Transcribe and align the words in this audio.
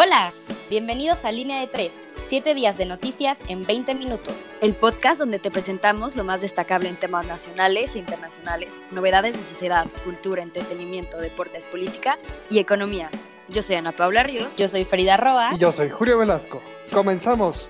Hola, 0.00 0.32
bienvenidos 0.70 1.24
a 1.24 1.32
Línea 1.32 1.58
de 1.58 1.66
3, 1.66 1.90
7 2.28 2.54
días 2.54 2.78
de 2.78 2.86
noticias 2.86 3.40
en 3.48 3.64
20 3.64 3.96
minutos. 3.96 4.56
El 4.60 4.76
podcast 4.76 5.18
donde 5.18 5.40
te 5.40 5.50
presentamos 5.50 6.14
lo 6.14 6.22
más 6.22 6.40
destacable 6.40 6.88
en 6.88 6.94
temas 6.94 7.26
nacionales 7.26 7.96
e 7.96 7.98
internacionales, 7.98 8.80
novedades 8.92 9.36
de 9.36 9.42
sociedad, 9.42 9.88
cultura, 10.04 10.44
entretenimiento, 10.44 11.18
deportes, 11.18 11.66
política 11.66 12.16
y 12.48 12.60
economía. 12.60 13.10
Yo 13.48 13.60
soy 13.60 13.74
Ana 13.74 13.90
Paula 13.90 14.22
Ríos. 14.22 14.56
Yo 14.56 14.68
soy 14.68 14.84
Frida 14.84 15.16
Roa. 15.16 15.50
Y 15.56 15.58
yo 15.58 15.72
soy 15.72 15.90
Julio 15.90 16.16
Velasco. 16.16 16.62
Comenzamos. 16.92 17.68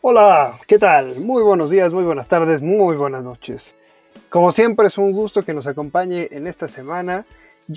Hola, 0.00 0.58
¿qué 0.66 0.78
tal? 0.78 1.16
Muy 1.16 1.42
buenos 1.42 1.68
días, 1.68 1.92
muy 1.92 2.04
buenas 2.04 2.26
tardes, 2.26 2.62
muy 2.62 2.96
buenas 2.96 3.22
noches. 3.22 3.76
Como 4.30 4.50
siempre 4.50 4.86
es 4.86 4.96
un 4.96 5.12
gusto 5.12 5.42
que 5.42 5.52
nos 5.52 5.66
acompañe 5.66 6.28
en 6.30 6.46
esta 6.46 6.68
semana 6.68 7.26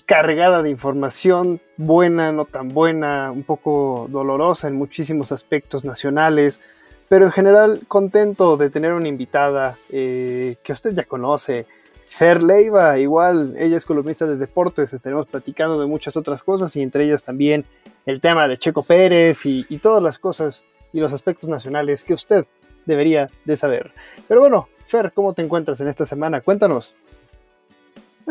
cargada 0.06 0.62
de 0.62 0.70
información 0.70 1.62
buena, 1.77 2.32
no 2.32 2.45
tan 2.45 2.70
buena, 2.70 3.32
un 3.32 3.44
poco 3.44 4.08
dolorosa 4.09 4.68
en 4.68 4.76
muchísimos 4.76 5.32
aspectos 5.32 5.86
nacionales, 5.86 6.62
pero 7.08 7.26
en 7.26 7.32
general 7.32 7.82
contento 7.88 8.58
de 8.58 8.70
tener 8.70 8.94
una 8.94 9.08
invitada 9.08 9.77
eh, 9.90 10.58
que 10.63 10.73
usted 10.73 10.94
ya 10.94 11.04
conoce, 11.05 11.66
Fer 12.08 12.41
Leiva, 12.41 12.98
igual, 12.98 13.55
ella 13.58 13.77
es 13.77 13.86
columnista 13.86 14.26
de 14.26 14.36
deportes, 14.36 14.94
estaremos 14.94 15.27
platicando 15.27 15.80
de 15.80 15.86
muchas 15.86 16.18
otras 16.18 16.41
cosas 16.41 16.76
y 16.76 16.82
entre 16.82 17.05
ellas 17.05 17.24
también 17.24 17.66
el 18.05 18.20
tema 18.20 18.48
de 18.48 18.58
Checo 18.58 18.84
Pérez 18.84 19.46
y, 19.46 19.66
y 19.70 19.77
todas 19.77 20.02
las 20.02 20.18
cosas 20.18 20.66
y 20.91 20.99
los 20.99 21.13
aspectos 21.13 21.49
nacionales 21.49 22.04
que 22.04 22.16
usted 22.16 22.46
debería 22.85 23.30
de 23.46 23.55
saber. 23.55 23.91
Pero 24.27 24.41
bueno, 24.41 24.70
Fer, 24.85 25.12
¿cómo 25.13 25.34
te 25.34 25.44
encuentras 25.44 25.80
en 25.82 25.88
esta 25.88 26.05
semana? 26.05 26.41
Cuéntanos. 26.41 26.96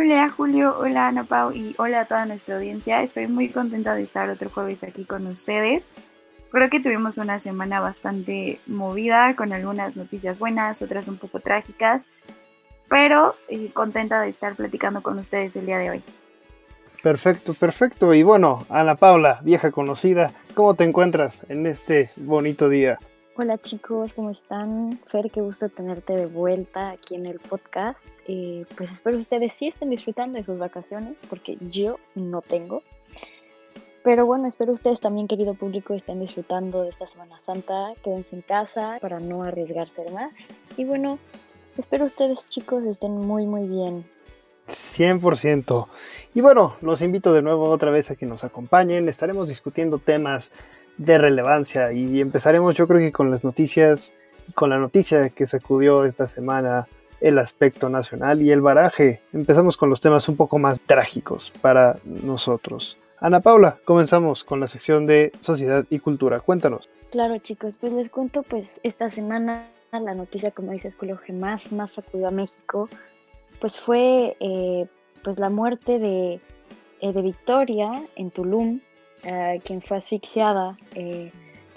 Hola 0.01 0.29
Julio, 0.29 0.79
hola 0.79 1.09
Ana 1.09 1.25
Pau 1.25 1.51
y 1.51 1.75
hola 1.77 2.03
a 2.03 2.05
toda 2.05 2.25
nuestra 2.25 2.55
audiencia. 2.55 3.03
Estoy 3.03 3.27
muy 3.27 3.49
contenta 3.49 3.97
de 3.97 4.05
estar 4.05 4.31
otro 4.31 4.49
jueves 4.49 4.85
aquí 4.85 5.05
con 5.05 5.27
ustedes. 5.27 5.91
Creo 6.53 6.71
que 6.71 6.79
tuvimos 6.79 7.19
una 7.19 7.41
semana 7.41 7.81
bastante 7.81 8.61
movida 8.69 9.35
con 9.35 9.53
algunas 9.53 9.97
noticias 9.97 10.39
buenas, 10.39 10.83
otras 10.83 11.09
un 11.09 11.19
poco 11.19 11.41
trágicas, 11.41 12.07
pero 12.89 13.35
eh, 13.49 13.73
contenta 13.73 14.21
de 14.21 14.29
estar 14.29 14.55
platicando 14.55 15.03
con 15.03 15.19
ustedes 15.19 15.57
el 15.57 15.67
día 15.67 15.79
de 15.79 15.91
hoy. 15.91 16.05
Perfecto, 17.03 17.55
perfecto. 17.55 18.15
Y 18.15 18.23
bueno, 18.23 18.67
Ana 18.69 18.95
Paula, 18.95 19.41
vieja 19.43 19.73
conocida, 19.73 20.31
¿cómo 20.55 20.75
te 20.75 20.85
encuentras 20.85 21.45
en 21.49 21.67
este 21.67 22.09
bonito 22.19 22.69
día? 22.69 23.01
Hola 23.41 23.57
chicos, 23.57 24.15
¿cómo 24.15 24.31
están? 24.31 24.99
Fer, 25.07 25.31
qué 25.31 25.41
gusto 25.41 25.69
tenerte 25.69 26.13
de 26.15 26.27
vuelta 26.27 26.91
aquí 26.91 27.15
en 27.15 27.25
el 27.25 27.39
podcast. 27.39 27.97
Eh, 28.27 28.67
pues 28.77 28.91
espero 28.91 29.17
ustedes 29.17 29.53
sí 29.53 29.69
estén 29.69 29.91
disfrutando 29.91 30.37
de 30.37 30.45
sus 30.45 30.59
vacaciones, 30.59 31.15
porque 31.31 31.57
yo 31.61 32.01
no 32.17 32.43
tengo. 32.43 32.83
Pero 34.03 34.27
bueno, 34.27 34.49
espero 34.49 34.73
ustedes 34.73 34.99
también, 34.99 35.29
querido 35.29 35.55
público, 35.55 35.95
estén 35.95 36.19
disfrutando 36.19 36.83
de 36.83 36.89
esta 36.89 37.07
Semana 37.07 37.39
Santa. 37.39 37.95
Quédense 38.03 38.35
en 38.35 38.43
casa 38.43 38.99
para 39.01 39.21
no 39.21 39.45
arriesgarse 39.45 40.11
más. 40.11 40.33
Y 40.77 40.83
bueno, 40.83 41.21
espero 41.77 42.07
ustedes 42.07 42.49
chicos 42.49 42.83
estén 42.83 43.13
muy 43.13 43.47
muy 43.47 43.69
bien. 43.69 44.05
100%. 44.69 45.87
Y 46.35 46.41
bueno, 46.41 46.77
los 46.81 47.03
invito 47.03 47.33
de 47.33 47.43
nuevo 47.43 47.71
otra 47.71 47.91
vez 47.91 48.11
a 48.11 48.17
que 48.17 48.27
nos 48.27 48.45
acompañen. 48.45 49.09
Estaremos 49.09 49.49
discutiendo 49.49 49.99
temas 49.99 50.53
de 50.99 51.19
relevancia 51.19 51.93
y 51.93 52.21
empezaremos 52.21 52.75
yo 52.75 52.87
creo 52.87 53.01
que 53.01 53.13
con 53.13 53.31
las 53.31 53.45
noticias, 53.45 54.13
con 54.55 54.71
la 54.71 54.79
noticia 54.79 55.31
que 55.31 55.47
sacudió 55.47 56.05
esta 56.05 56.27
semana 56.27 56.87
el 57.21 57.39
aspecto 57.39 57.89
nacional 57.89 58.43
y 58.43 58.53
el 58.53 58.61
baraje. 58.61 59.21
Empezamos 59.33 59.77
con 59.77 59.91
los 59.91 60.01
temas 60.01 60.29
un 60.29 60.37
poco 60.37 60.59
más 60.59 60.79
trágicos 60.81 61.53
para 61.61 61.97
nosotros. 62.05 62.99
Ana 63.19 63.41
Paula, 63.41 63.79
comenzamos 63.85 64.45
con 64.45 64.61
la 64.61 64.69
sección 64.69 65.07
de 65.07 65.33
sociedad 65.41 65.85
y 65.91 65.99
cultura. 65.99 66.41
Cuéntanos. 66.41 66.89
Claro 67.11 67.39
chicos, 67.39 67.77
pues 67.77 67.93
les 67.93 68.11
cuento 68.11 68.43
pues 68.43 68.81
esta 68.85 69.11
semana 69.11 69.67
la 69.91 70.15
noticia 70.15 70.51
como 70.51 70.73
dices 70.73 70.97
que 70.97 71.33
más 71.33 71.73
más 71.73 71.93
sacudió 71.93 72.29
a 72.29 72.31
México 72.31 72.89
pues 73.61 73.79
fue 73.79 74.37
eh, 74.41 74.87
pues 75.23 75.39
la 75.39 75.51
muerte 75.51 75.99
de, 75.99 76.41
eh, 77.01 77.13
de 77.13 77.23
Victoria 77.23 77.93
en 78.17 78.31
Tulum 78.31 78.81
eh, 79.25 79.61
quien 79.65 79.81
fue 79.81 79.97
asfixiada 79.97 80.77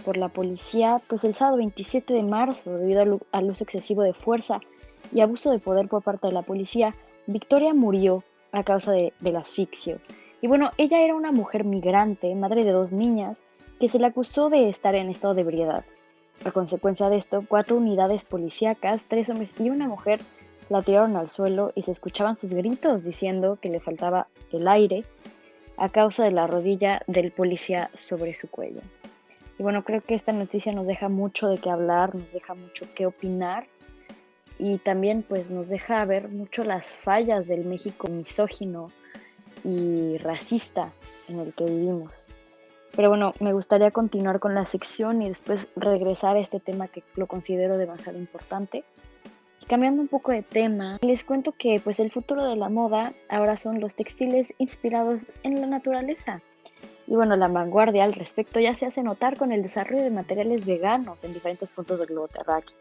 por 0.05 0.17
la 0.17 0.29
policía 0.29 1.01
pues 1.07 1.23
el 1.23 1.33
sábado 1.33 1.57
27 1.57 2.13
de 2.13 2.23
marzo 2.23 2.77
debido 2.77 3.19
al, 3.31 3.49
uso 3.49 3.63
excesivo 3.63 4.03
de 4.03 4.13
fuerza 4.13 4.59
y 5.13 5.21
abuso 5.21 5.51
de 5.51 5.59
poder 5.59 5.87
por 5.87 6.03
parte 6.03 6.27
de 6.27 6.33
la 6.33 6.41
policía. 6.43 6.93
Victoria 7.27 7.73
murió 7.73 8.23
a 8.51 8.63
causa 8.63 8.91
del 8.91 9.35
asfixio. 9.35 9.99
Y 10.41 10.47
bueno, 10.47 10.71
ella 10.77 11.01
era 11.01 11.15
una 11.15 11.31
mujer 11.31 11.65
migrante, 11.65 12.33
madre 12.33 12.63
de 12.63 12.71
dos 12.71 12.91
niñas, 12.91 13.43
que 13.79 13.89
se 13.89 13.99
le 13.99 14.07
acusó 14.07 14.49
de 14.49 14.69
estar 14.69 14.95
en 14.95 15.09
estado 15.09 15.33
de 15.33 15.41
ebriedad. 15.41 15.85
A 16.45 16.51
consecuencia 16.51 17.09
de 17.09 17.17
esto, 17.17 17.43
cuatro 17.47 17.77
unidades 17.77 18.23
policíacas, 18.23 19.05
tres 19.07 19.29
hombres 19.29 19.53
y 19.59 19.69
una 19.69 19.87
mujer 19.87 20.21
la 20.71 20.81
tiraron 20.81 21.17
al 21.17 21.29
suelo 21.29 21.73
y 21.75 21.83
se 21.83 21.91
escuchaban 21.91 22.37
sus 22.37 22.53
gritos 22.53 23.03
diciendo 23.03 23.59
que 23.61 23.67
le 23.67 23.81
faltaba 23.81 24.27
el 24.53 24.69
aire 24.69 25.03
a 25.75 25.89
causa 25.89 26.23
de 26.23 26.31
la 26.31 26.47
rodilla 26.47 27.01
del 27.07 27.31
policía 27.31 27.91
sobre 27.93 28.33
su 28.33 28.49
cuello. 28.49 28.79
Y 29.59 29.63
bueno, 29.63 29.83
creo 29.83 29.99
que 29.99 30.15
esta 30.15 30.31
noticia 30.31 30.71
nos 30.71 30.87
deja 30.87 31.09
mucho 31.09 31.49
de 31.49 31.57
qué 31.57 31.69
hablar, 31.69 32.15
nos 32.15 32.31
deja 32.31 32.53
mucho 32.53 32.85
qué 32.95 33.05
opinar 33.05 33.67
y 34.57 34.77
también 34.77 35.23
pues 35.23 35.51
nos 35.51 35.67
deja 35.67 36.05
ver 36.05 36.29
mucho 36.29 36.63
las 36.63 36.87
fallas 36.87 37.49
del 37.49 37.65
México 37.65 38.07
misógino 38.07 38.91
y 39.65 40.17
racista 40.19 40.93
en 41.27 41.39
el 41.39 41.53
que 41.53 41.65
vivimos. 41.65 42.29
Pero 42.95 43.09
bueno, 43.09 43.33
me 43.41 43.51
gustaría 43.51 43.91
continuar 43.91 44.39
con 44.39 44.55
la 44.55 44.65
sección 44.67 45.21
y 45.21 45.27
después 45.27 45.67
regresar 45.75 46.37
a 46.37 46.39
este 46.39 46.61
tema 46.61 46.87
que 46.87 47.03
lo 47.15 47.27
considero 47.27 47.77
demasiado 47.77 48.17
importante 48.17 48.85
Cambiando 49.71 50.01
un 50.01 50.09
poco 50.09 50.33
de 50.33 50.41
tema, 50.41 50.99
les 51.01 51.23
cuento 51.23 51.53
que 51.53 51.79
pues 51.81 52.01
el 52.01 52.11
futuro 52.11 52.43
de 52.43 52.57
la 52.57 52.67
moda 52.67 53.13
ahora 53.29 53.55
son 53.55 53.79
los 53.79 53.95
textiles 53.95 54.53
inspirados 54.57 55.27
en 55.43 55.61
la 55.61 55.65
naturaleza. 55.65 56.41
Y 57.07 57.15
bueno, 57.15 57.37
la 57.37 57.47
vanguardia 57.47 58.03
al 58.03 58.11
respecto 58.11 58.59
ya 58.59 58.75
se 58.75 58.85
hace 58.85 59.01
notar 59.01 59.37
con 59.37 59.53
el 59.53 59.63
desarrollo 59.63 60.03
de 60.03 60.09
materiales 60.09 60.65
veganos 60.65 61.23
en 61.23 61.33
diferentes 61.33 61.71
puntos 61.71 61.99
del 61.99 62.09
globo 62.09 62.27
terráqueo. 62.27 62.75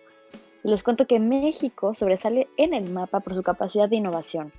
Y 0.64 0.68
les 0.68 0.82
cuento 0.82 1.06
que 1.06 1.20
México 1.20 1.94
sobresale 1.94 2.48
en 2.56 2.74
el 2.74 2.90
mapa 2.90 3.20
por 3.20 3.36
su 3.36 3.44
capacidad 3.44 3.88
de 3.88 3.94
innovación. 3.94 4.50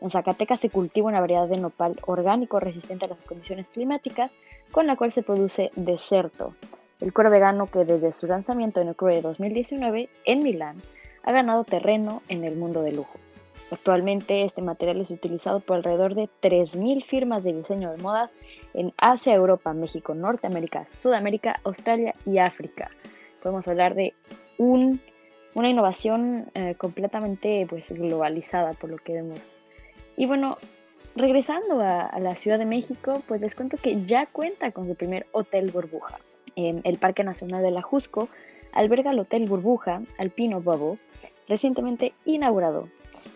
En 0.00 0.10
Zacatecas 0.12 0.60
se 0.60 0.70
cultiva 0.70 1.08
una 1.08 1.20
variedad 1.20 1.48
de 1.48 1.56
nopal 1.56 1.96
orgánico 2.06 2.60
resistente 2.60 3.06
a 3.06 3.08
las 3.08 3.22
condiciones 3.22 3.70
climáticas, 3.70 4.36
con 4.70 4.86
la 4.86 4.94
cual 4.94 5.10
se 5.10 5.24
produce 5.24 5.72
deserto, 5.74 6.54
el 7.00 7.12
cuero 7.12 7.30
vegano 7.30 7.66
que 7.66 7.84
desde 7.84 8.12
su 8.12 8.28
lanzamiento 8.28 8.80
en 8.80 8.90
octubre 8.90 9.16
de 9.16 9.22
2019 9.22 10.08
en 10.26 10.44
Milán 10.44 10.80
ha 11.22 11.32
ganado 11.32 11.64
terreno 11.64 12.22
en 12.28 12.44
el 12.44 12.56
mundo 12.56 12.82
de 12.82 12.92
lujo. 12.92 13.18
Actualmente 13.70 14.42
este 14.42 14.60
material 14.60 15.00
es 15.00 15.10
utilizado 15.10 15.60
por 15.60 15.78
alrededor 15.78 16.14
de 16.14 16.28
3.000 16.42 17.04
firmas 17.04 17.42
de 17.42 17.54
diseño 17.54 17.90
de 17.90 18.02
modas 18.02 18.36
en 18.74 18.92
Asia, 18.98 19.34
Europa, 19.34 19.72
México, 19.72 20.14
Norteamérica, 20.14 20.86
Sudamérica, 20.86 21.58
Australia 21.64 22.14
y 22.26 22.36
África. 22.36 22.90
Podemos 23.42 23.66
hablar 23.68 23.94
de 23.94 24.14
una 24.58 25.68
innovación 25.68 26.50
eh, 26.54 26.74
completamente 26.76 27.66
pues, 27.68 27.90
globalizada 27.92 28.72
por 28.74 28.90
lo 28.90 28.98
que 28.98 29.14
vemos. 29.14 29.54
Y 30.18 30.26
bueno, 30.26 30.58
regresando 31.16 31.80
a, 31.80 32.18
la 32.20 32.36
Ciudad 32.36 32.58
de 32.58 32.66
México, 32.66 33.22
pues 33.26 33.40
les 33.40 33.54
cuento 33.54 33.76
que 33.76 34.04
ya 34.04 34.26
cuenta 34.26 34.70
con 34.72 34.86
su 34.86 34.94
primer 34.94 35.26
hotel 35.32 35.70
burbuja. 35.70 36.18
En 36.56 36.82
el 36.84 36.98
Parque 36.98 37.24
Nacional 37.24 37.62
de 37.62 37.70
la 37.70 37.80
Jusco 37.80 38.28
alberga 38.72 39.12
el 39.12 39.20
Hotel 39.20 39.44
Burbuja 39.48 40.02
Alpino 40.18 40.60
Bubble, 40.60 40.98
recientemente 41.48 42.14
inaugurado. 42.24 42.88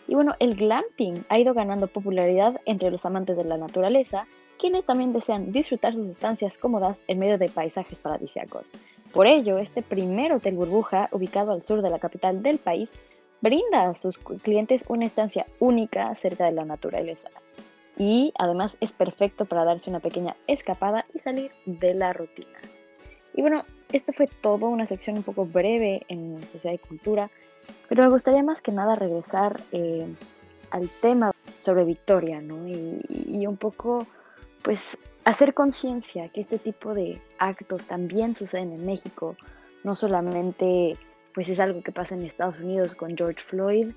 Y 0.09 0.15
bueno, 0.15 0.35
el 0.39 0.55
glamping 0.55 1.25
ha 1.29 1.39
ido 1.39 1.55
ganando 1.55 1.89
popularidad 1.89 2.61
entre 2.65 2.91
los 2.91 3.05
amantes 3.05 3.37
de 3.37 3.45
la 3.45 3.57
naturaleza, 3.57 4.27
quienes 4.59 4.85
también 4.85 5.13
desean 5.13 5.53
disfrutar 5.53 5.95
sus 5.95 6.09
estancias 6.09 6.59
cómodas 6.59 7.03
en 7.09 7.19
medio 7.19 7.39
de 7.39 7.49
paisajes 7.49 8.01
paradisíacos. 8.01 8.71
Por 9.13 9.27
ello, 9.27 9.57
este 9.57 9.83
primer 9.83 10.33
hotel 10.33 10.55
burbuja, 10.55 11.09
ubicado 11.13 11.53
al 11.53 11.63
sur 11.63 11.83
de 11.83 11.91
la 11.91 11.99
capital 11.99 12.43
del 12.43 12.59
país, 12.59 12.95
brinda 13.41 13.89
a 13.89 13.95
sus 13.95 14.19
clientes 14.19 14.85
una 14.89 15.05
estancia 15.05 15.47
única 15.59 16.15
cerca 16.15 16.47
de 16.47 16.53
la 16.53 16.65
naturaleza. 16.65 17.31
Y 17.99 18.33
además 18.39 18.77
es 18.81 18.93
perfecto 18.93 19.47
para 19.47 19.65
darse 19.65 19.91
una 19.91 20.01
pequeña 20.01 20.37
escapada 20.47 21.07
y 21.15 21.19
salir 21.19 21.51
de 21.65 21.95
la 21.95 22.13
rutina. 22.13 22.59
Y 23.35 23.41
bueno, 23.41 23.65
esto 23.97 24.13
fue 24.13 24.29
todo, 24.41 24.67
una 24.67 24.87
sección 24.87 25.17
un 25.17 25.23
poco 25.23 25.47
breve 25.47 26.03
en 26.09 26.41
Sociedad 26.53 26.75
y 26.75 26.87
Cultura, 26.87 27.31
pero 27.89 28.03
me 28.03 28.11
gustaría 28.11 28.43
más 28.43 28.63
que 28.63 28.73
nada 28.73 28.95
regresar 28.95 29.61
eh, 29.73 30.07
al 30.71 30.89
tema 31.01 31.33
sobre 31.61 31.85
Victoria, 31.85 32.41
¿no? 32.41 32.69
Y, 32.69 33.47
un 33.47 33.57
poco, 33.57 34.07
pues, 34.63 34.99
hacer 35.25 35.55
conciencia 35.55 36.29
que 36.29 36.41
este 36.41 36.59
tipo 36.59 36.95
de 36.95 37.21
actos 37.39 37.87
también 37.87 38.35
suceden 38.35 38.73
en 38.73 38.85
México, 38.85 39.37
no 39.83 39.97
solamente, 39.97 40.97
pues, 41.35 41.49
es 41.49 41.59
algo 41.59 41.83
que 41.83 41.93
pasa 41.93 42.15
en 42.15 42.23
Estados 42.23 42.59
Unidos 42.61 42.95
con 42.95 43.17
George 43.17 43.41
Floyd, 43.41 43.89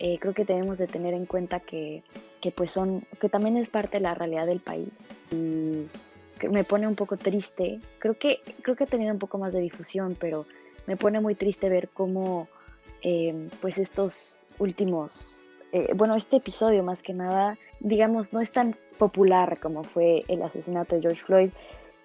eh, 0.00 0.18
creo 0.20 0.32
que 0.32 0.44
debemos 0.44 0.78
de 0.78 0.86
tener 0.86 1.12
en 1.14 1.26
cuenta 1.26 1.58
que, 1.58 2.04
que, 2.40 2.52
pues 2.52 2.70
son, 2.70 3.04
que 3.20 3.28
también 3.28 3.56
es 3.56 3.68
parte 3.68 3.98
de 3.98 4.02
la 4.02 4.14
realidad 4.14 4.46
del 4.46 4.60
país. 4.60 4.92
Y 5.32 5.86
me 6.48 6.64
pone 6.64 6.86
un 6.86 6.94
poco 6.94 7.16
triste, 7.16 7.80
creo 7.98 8.18
que, 8.18 8.40
creo 8.62 8.76
que 8.76 8.84
ha 8.84 8.86
tenido 8.86 9.12
un 9.12 9.18
poco 9.18 9.38
más 9.38 9.52
de 9.52 9.60
difusión, 9.60 10.16
pero 10.18 10.46
me 10.86 10.96
pone 10.96 11.20
muy 11.20 11.34
triste 11.34 11.68
ver 11.68 11.88
cómo 11.88 12.48
eh, 13.02 13.48
pues 13.60 13.78
estos 13.78 14.40
últimos, 14.58 15.48
eh, 15.72 15.92
bueno, 15.94 16.14
este 16.14 16.36
episodio 16.36 16.82
más 16.82 17.02
que 17.02 17.14
nada, 17.14 17.58
digamos, 17.80 18.32
no 18.32 18.40
es 18.40 18.52
tan 18.52 18.76
popular 18.98 19.58
como 19.60 19.82
fue 19.84 20.24
el 20.28 20.42
asesinato 20.42 20.96
de 20.96 21.02
George 21.02 21.24
Floyd. 21.24 21.50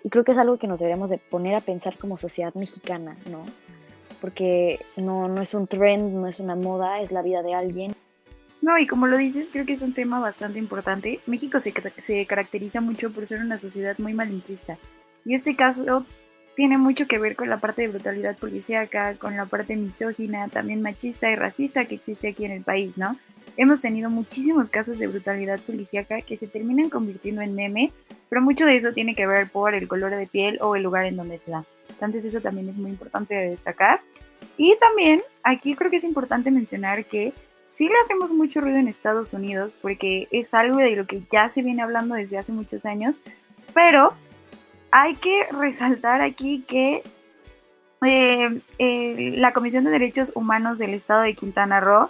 Y 0.05 0.09
creo 0.09 0.23
que 0.23 0.33
es 0.33 0.37
algo 0.37 0.57
que 0.57 0.67
nos 0.67 0.79
deberíamos 0.79 1.09
de 1.09 1.17
poner 1.17 1.55
a 1.55 1.61
pensar 1.61 1.97
como 1.97 2.17
sociedad 2.17 2.53
mexicana, 2.55 3.15
¿no? 3.31 3.45
porque 4.23 4.79
no, 4.95 5.27
no 5.27 5.41
es 5.41 5.53
un 5.53 5.67
trend, 5.67 6.13
no 6.13 6.29
es 6.29 6.39
una 6.39 6.55
moda, 6.55 7.01
es 7.01 7.11
la 7.11 7.21
vida 7.21 7.43
de 7.43 7.53
alguien. 7.53 7.92
No, 8.63 8.77
y 8.77 8.87
como 8.87 9.07
lo 9.07 9.17
dices, 9.17 9.49
creo 9.51 9.65
que 9.65 9.73
es 9.73 9.81
un 9.81 9.93
tema 9.93 10.21
bastante 10.21 10.57
importante. 10.57 11.19
México 11.25 11.59
se, 11.59 11.73
se 11.97 12.25
caracteriza 12.25 12.79
mucho 12.79 13.11
por 13.11 13.27
ser 13.27 13.41
una 13.41 13.57
sociedad 13.57 13.97
muy 13.97 14.13
malinchista. 14.13 14.77
Y 15.25 15.35
este 15.35 15.57
caso 15.57 16.05
tiene 16.55 16.77
mucho 16.77 17.05
que 17.05 17.19
ver 17.19 17.35
con 17.35 17.49
la 17.49 17.59
parte 17.59 17.81
de 17.81 17.89
brutalidad 17.89 18.37
policíaca, 18.37 19.15
con 19.15 19.35
la 19.35 19.47
parte 19.47 19.75
misógina, 19.75 20.47
también 20.47 20.81
machista 20.81 21.29
y 21.29 21.35
racista 21.35 21.83
que 21.83 21.95
existe 21.95 22.29
aquí 22.29 22.45
en 22.45 22.51
el 22.51 22.63
país, 22.63 22.97
¿no? 22.97 23.19
Hemos 23.57 23.81
tenido 23.81 24.09
muchísimos 24.09 24.69
casos 24.69 24.97
de 24.97 25.07
brutalidad 25.07 25.59
policíaca 25.59 26.21
que 26.21 26.37
se 26.37 26.47
terminan 26.47 26.89
convirtiendo 26.89 27.41
en 27.41 27.55
meme, 27.55 27.91
pero 28.29 28.41
mucho 28.41 28.65
de 28.65 28.77
eso 28.77 28.93
tiene 28.93 29.13
que 29.13 29.27
ver 29.27 29.51
por 29.51 29.75
el 29.75 29.89
color 29.89 30.15
de 30.15 30.25
piel 30.25 30.57
o 30.61 30.77
el 30.77 30.83
lugar 30.83 31.03
en 31.03 31.17
donde 31.17 31.37
se 31.37 31.51
da. 31.51 31.65
Entonces 31.89 32.23
eso 32.23 32.39
también 32.39 32.69
es 32.69 32.77
muy 32.77 32.91
importante 32.91 33.35
de 33.35 33.49
destacar. 33.49 33.99
Y 34.55 34.73
también 34.79 35.19
aquí 35.43 35.75
creo 35.75 35.91
que 35.91 35.97
es 35.97 36.05
importante 36.05 36.49
mencionar 36.49 37.03
que 37.03 37.33
sí 37.65 37.87
le 37.87 37.95
hacemos 38.03 38.31
mucho 38.31 38.61
ruido 38.61 38.77
en 38.77 38.87
Estados 38.87 39.33
Unidos 39.33 39.77
porque 39.81 40.27
es 40.31 40.53
algo 40.53 40.77
de 40.77 40.95
lo 40.95 41.05
que 41.05 41.23
ya 41.31 41.49
se 41.49 41.61
viene 41.61 41.81
hablando 41.81 42.15
desde 42.15 42.37
hace 42.37 42.51
muchos 42.51 42.85
años, 42.85 43.21
pero 43.73 44.09
hay 44.91 45.15
que 45.15 45.47
resaltar 45.51 46.21
aquí 46.21 46.63
que 46.67 47.03
eh, 48.05 49.33
la 49.37 49.53
Comisión 49.53 49.85
de 49.85 49.91
Derechos 49.91 50.31
Humanos 50.35 50.77
del 50.77 50.93
Estado 50.93 51.21
de 51.21 51.35
Quintana 51.35 51.79
Roo 51.79 52.09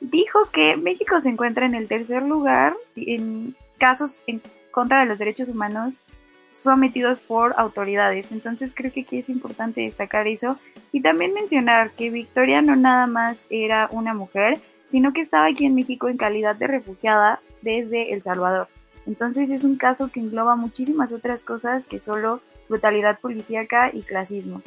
dijo 0.00 0.46
que 0.52 0.76
México 0.76 1.20
se 1.20 1.30
encuentra 1.30 1.66
en 1.66 1.74
el 1.74 1.88
tercer 1.88 2.22
lugar 2.22 2.74
en 2.96 3.56
casos 3.78 4.22
en 4.26 4.42
contra 4.70 5.00
de 5.00 5.06
los 5.06 5.18
derechos 5.18 5.48
humanos 5.48 6.02
sometidos 6.50 7.20
por 7.20 7.54
autoridades. 7.56 8.32
Entonces 8.32 8.74
creo 8.74 8.92
que 8.92 9.02
aquí 9.02 9.18
es 9.18 9.28
importante 9.28 9.80
destacar 9.80 10.28
eso 10.28 10.58
y 10.92 11.00
también 11.00 11.32
mencionar 11.32 11.92
que 11.92 12.10
Victoria 12.10 12.62
no 12.62 12.76
nada 12.76 13.06
más 13.06 13.46
era 13.50 13.88
una 13.90 14.14
mujer, 14.14 14.60
sino 14.84 15.12
que 15.12 15.20
estaba 15.20 15.46
aquí 15.46 15.64
en 15.64 15.74
México 15.74 16.08
en 16.08 16.16
calidad 16.16 16.56
de 16.56 16.66
refugiada 16.66 17.40
desde 17.62 18.12
El 18.12 18.22
Salvador. 18.22 18.68
Entonces 19.06 19.50
es 19.50 19.64
un 19.64 19.76
caso 19.76 20.10
que 20.10 20.20
engloba 20.20 20.56
muchísimas 20.56 21.12
otras 21.12 21.44
cosas 21.44 21.86
que 21.86 21.98
solo 21.98 22.40
brutalidad 22.68 23.18
policíaca 23.20 23.90
y 23.92 24.02
clasismo. 24.02 24.62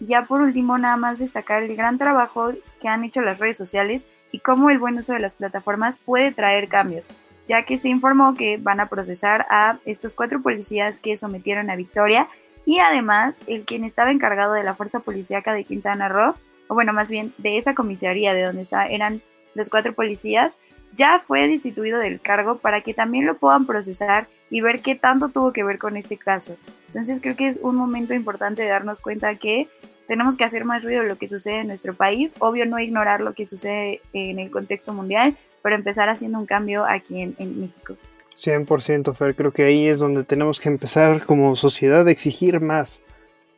Y 0.00 0.06
ya 0.06 0.26
por 0.26 0.40
último, 0.40 0.78
nada 0.78 0.96
más 0.96 1.18
destacar 1.18 1.62
el 1.62 1.76
gran 1.76 1.98
trabajo 1.98 2.52
que 2.80 2.88
han 2.88 3.04
hecho 3.04 3.20
las 3.20 3.38
redes 3.38 3.56
sociales 3.56 4.08
y 4.30 4.40
cómo 4.40 4.70
el 4.70 4.78
buen 4.78 4.98
uso 4.98 5.12
de 5.12 5.20
las 5.20 5.34
plataformas 5.34 5.98
puede 5.98 6.32
traer 6.32 6.68
cambios 6.68 7.08
ya 7.48 7.64
que 7.64 7.78
se 7.78 7.88
informó 7.88 8.34
que 8.34 8.58
van 8.58 8.78
a 8.78 8.90
procesar 8.90 9.46
a 9.50 9.78
estos 9.86 10.14
cuatro 10.14 10.42
policías 10.42 11.00
que 11.00 11.16
sometieron 11.16 11.70
a 11.70 11.76
Victoria 11.76 12.28
y 12.66 12.78
además 12.78 13.38
el 13.46 13.64
quien 13.64 13.84
estaba 13.84 14.12
encargado 14.12 14.52
de 14.52 14.62
la 14.62 14.74
fuerza 14.74 15.00
policíaca 15.00 15.54
de 15.54 15.64
Quintana 15.64 16.10
Roo, 16.10 16.34
o 16.68 16.74
bueno, 16.74 16.92
más 16.92 17.08
bien 17.08 17.32
de 17.38 17.56
esa 17.56 17.74
comisaría 17.74 18.34
de 18.34 18.42
donde 18.42 18.68
eran 18.90 19.22
los 19.58 19.68
cuatro 19.68 19.92
policías, 19.92 20.56
ya 20.94 21.20
fue 21.20 21.46
destituido 21.46 21.98
del 21.98 22.20
cargo 22.20 22.58
para 22.58 22.80
que 22.80 22.94
también 22.94 23.26
lo 23.26 23.36
puedan 23.36 23.66
procesar 23.66 24.26
y 24.50 24.62
ver 24.62 24.80
qué 24.80 24.94
tanto 24.94 25.28
tuvo 25.28 25.52
que 25.52 25.64
ver 25.64 25.78
con 25.78 25.96
este 25.96 26.16
caso. 26.16 26.56
Entonces 26.86 27.20
creo 27.20 27.36
que 27.36 27.46
es 27.46 27.60
un 27.62 27.76
momento 27.76 28.14
importante 28.14 28.62
de 28.62 28.68
darnos 28.68 29.02
cuenta 29.02 29.34
que 29.34 29.68
tenemos 30.06 30.38
que 30.38 30.44
hacer 30.44 30.64
más 30.64 30.82
ruido 30.82 31.02
de 31.02 31.08
lo 31.08 31.18
que 31.18 31.28
sucede 31.28 31.60
en 31.60 31.66
nuestro 31.66 31.94
país, 31.94 32.34
obvio 32.38 32.64
no 32.64 32.78
ignorar 32.78 33.20
lo 33.20 33.34
que 33.34 33.44
sucede 33.44 34.00
en 34.14 34.38
el 34.38 34.50
contexto 34.50 34.94
mundial, 34.94 35.36
pero 35.62 35.76
empezar 35.76 36.08
haciendo 36.08 36.38
un 36.38 36.46
cambio 36.46 36.86
aquí 36.86 37.20
en, 37.20 37.36
en 37.38 37.60
México. 37.60 37.96
100% 38.34 39.14
Fer, 39.14 39.34
creo 39.34 39.52
que 39.52 39.64
ahí 39.64 39.86
es 39.86 39.98
donde 39.98 40.24
tenemos 40.24 40.60
que 40.60 40.70
empezar 40.70 41.22
como 41.24 41.56
sociedad 41.56 42.06
a 42.06 42.10
exigir 42.10 42.60
más 42.60 43.02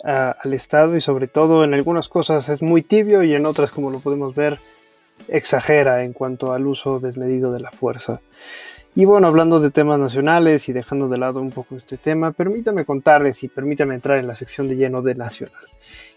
al 0.03 0.55
Estado 0.55 0.96
y 0.96 1.00
sobre 1.00 1.29
todo 1.29 1.62
en 1.62 1.75
algunas 1.75 2.08
cosas 2.08 2.49
es 2.49 2.62
muy 2.62 2.82
tibio 2.82 3.23
y 3.23 3.35
en 3.35 3.44
otras 3.44 3.70
como 3.70 3.91
lo 3.91 4.00
podemos 4.00 4.35
ver 4.35 4.58
exagera 5.28 6.05
en 6.05 6.12
cuanto 6.12 6.52
al 6.52 6.67
uso 6.67 7.00
desmedido 7.00 7.52
de 7.52 7.61
la 7.61 7.70
fuerza. 7.70 8.20
Y 8.94 9.05
bueno, 9.05 9.28
hablando 9.28 9.61
de 9.61 9.70
temas 9.70 10.00
nacionales 10.00 10.69
y 10.69 10.72
dejando 10.72 11.08
de 11.08 11.19
lado 11.19 11.40
un 11.40 11.50
poco 11.50 11.76
este 11.76 11.96
tema, 11.96 12.32
permítame 12.32 12.84
contarles 12.84 13.43
y 13.44 13.49
permítame 13.49 13.94
entrar 13.94 14.19
en 14.19 14.26
la 14.26 14.34
sección 14.34 14.69
de 14.69 14.76
lleno 14.76 15.00
de 15.00 15.14
nacional. 15.14 15.62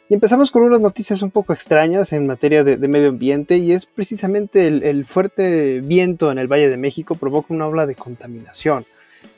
Y 0.09 0.15
empezamos 0.15 0.51
con 0.51 0.63
unas 0.63 0.81
noticias 0.81 1.21
un 1.21 1.31
poco 1.31 1.53
extrañas 1.53 2.11
en 2.13 2.27
materia 2.27 2.63
de, 2.63 2.77
medio 2.87 3.09
ambiente 3.09 3.57
y 3.57 3.71
es 3.71 3.85
precisamente 3.85 4.67
el, 4.67 5.05
fuerte 5.05 5.81
viento 5.81 6.31
en 6.31 6.39
el 6.39 6.47
Valle 6.47 6.69
de 6.69 6.77
México 6.77 7.15
provoca 7.15 7.53
una 7.53 7.67
ola 7.67 7.85
de 7.85 7.95
contaminación. 7.95 8.85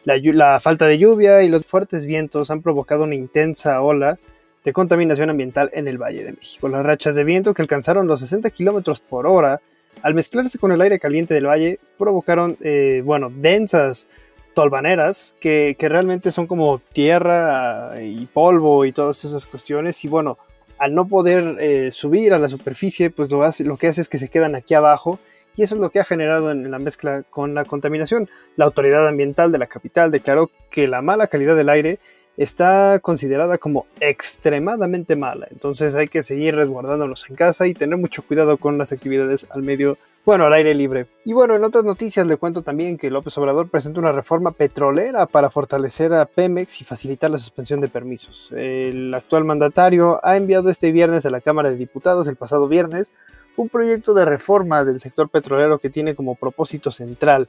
La, 0.06 0.18
la, 0.18 0.60
falta 0.60 0.88
de 0.88 0.98
lluvia 0.98 1.44
y 1.44 1.50
los 1.50 1.66
fuertes 1.66 2.06
vientos 2.06 2.50
han 2.52 2.62
provocado 2.62 3.04
una 3.04 3.16
intensa 3.16 3.82
ola 3.82 4.18
de 4.66 4.74
contaminación 4.74 5.30
ambiental 5.30 5.70
en 5.74 5.88
el 5.88 5.98
Valle 5.98 6.24
de 6.24 6.34
México. 6.34 6.68
Las 6.68 6.84
rachas 6.84 7.16
de 7.16 7.24
viento 7.24 7.54
que 7.54 7.62
alcanzaron 7.62 8.08
los 8.08 8.20
60 8.20 8.50
kilómetros 8.50 9.00
por 9.00 9.28
hora 9.28 9.62
al 10.02 10.14
mezclarse 10.14 10.58
con 10.58 10.72
el 10.72 10.82
aire 10.82 11.00
caliente 11.00 11.34
del 11.34 11.46
valle 11.46 11.80
provocaron, 11.98 12.58
eh, 12.62 13.02
bueno, 13.06 13.32
densas 13.34 14.08
tolvaneras 14.54 15.36
que, 15.40 15.76
que, 15.80 15.88
realmente 15.88 16.32
son 16.32 16.48
como 16.48 16.80
tierra 16.80 17.94
y 18.02 18.26
polvo 18.26 18.86
y 18.86 18.92
todas 18.92 19.24
esas 19.24 19.46
cuestiones 19.46 20.04
y 20.04 20.08
bueno, 20.08 20.38
al 20.78 20.94
no 20.94 21.08
poder 21.08 21.58
eh, 21.60 21.92
subir 21.92 22.34
a 22.34 22.40
la 22.40 22.50
superficie, 22.50 23.10
pues 23.10 23.32
lo, 23.32 23.44
hace, 23.44 23.64
lo 23.64 23.78
que 23.78 23.88
hace 23.88 24.02
es 24.02 24.10
que 24.10 24.18
se 24.18 24.30
quedan 24.30 24.56
aquí 24.56 24.74
abajo 24.74 25.20
y 25.56 25.64
eso 25.64 25.76
es 25.76 25.82
lo 25.82 25.90
que 25.90 26.00
ha 26.00 26.06
generado 26.06 26.52
en, 26.52 26.70
la 26.70 26.80
mezcla 26.80 27.24
con 27.24 27.54
la 27.54 27.64
contaminación. 27.64 28.30
La 28.58 28.66
autoridad 28.66 29.08
ambiental 29.08 29.52
de 29.52 29.58
la 29.58 29.68
capital 29.68 30.12
declaró 30.12 30.52
que 30.70 30.88
la 30.88 31.02
mala 31.02 31.28
calidad 31.28 31.56
del 31.56 31.70
aire 31.70 32.00
está 32.38 33.00
considerada 33.00 33.58
como 33.58 33.86
extremadamente 34.00 35.16
mala, 35.16 35.48
entonces 35.52 35.96
hay 35.96 36.08
que 36.08 36.24
seguir 36.24 36.56
resguardándonos 36.56 37.30
en 37.30 37.36
casa 37.36 37.68
y 37.68 37.74
tener 37.74 37.98
mucho 37.98 38.24
cuidado 38.24 38.58
con 38.58 38.78
las 38.78 38.92
actividades 38.92 39.48
al 39.52 39.64
medio 39.64 39.98
bueno, 40.26 40.46
al 40.46 40.54
aire 40.54 40.74
libre. 40.74 41.06
Y 41.24 41.34
bueno, 41.34 41.56
en 41.56 41.64
otras 41.64 41.84
noticias 41.84 42.26
le 42.26 42.38
cuento 42.38 42.64
también 42.64 42.98
que 42.98 43.12
López 43.12 43.38
Obrador 43.38 43.70
presenta 43.70 44.00
una 44.00 44.12
reforma 44.12 44.50
petrolera 44.50 45.28
para 45.28 45.52
fortalecer 45.52 46.14
a 46.16 46.26
Pemex 46.26 46.82
y 46.82 46.84
facilitar 46.84 47.30
la 47.30 47.38
suspensión 47.38 47.80
de 47.80 47.90
permisos. 47.90 48.52
El 48.52 49.14
actual 49.14 49.46
mandatario 49.46 50.20
ha 50.26 50.36
enviado 50.36 50.70
este 50.70 50.92
viernes 50.92 51.28
a 51.28 51.30
la 51.30 51.42
Cámara 51.42 51.70
de 51.70 51.78
Diputados, 51.78 52.28
el 52.28 52.38
pasado 52.38 52.68
viernes, 52.68 53.12
un 53.56 53.70
proyecto 53.70 54.16
de 54.16 54.26
reforma 54.26 54.84
del 54.84 55.00
sector 55.00 55.30
petrolero 55.30 55.78
que 55.78 55.92
tiene 55.92 56.16
como 56.16 56.34
propósito 56.34 56.90
central 56.90 57.48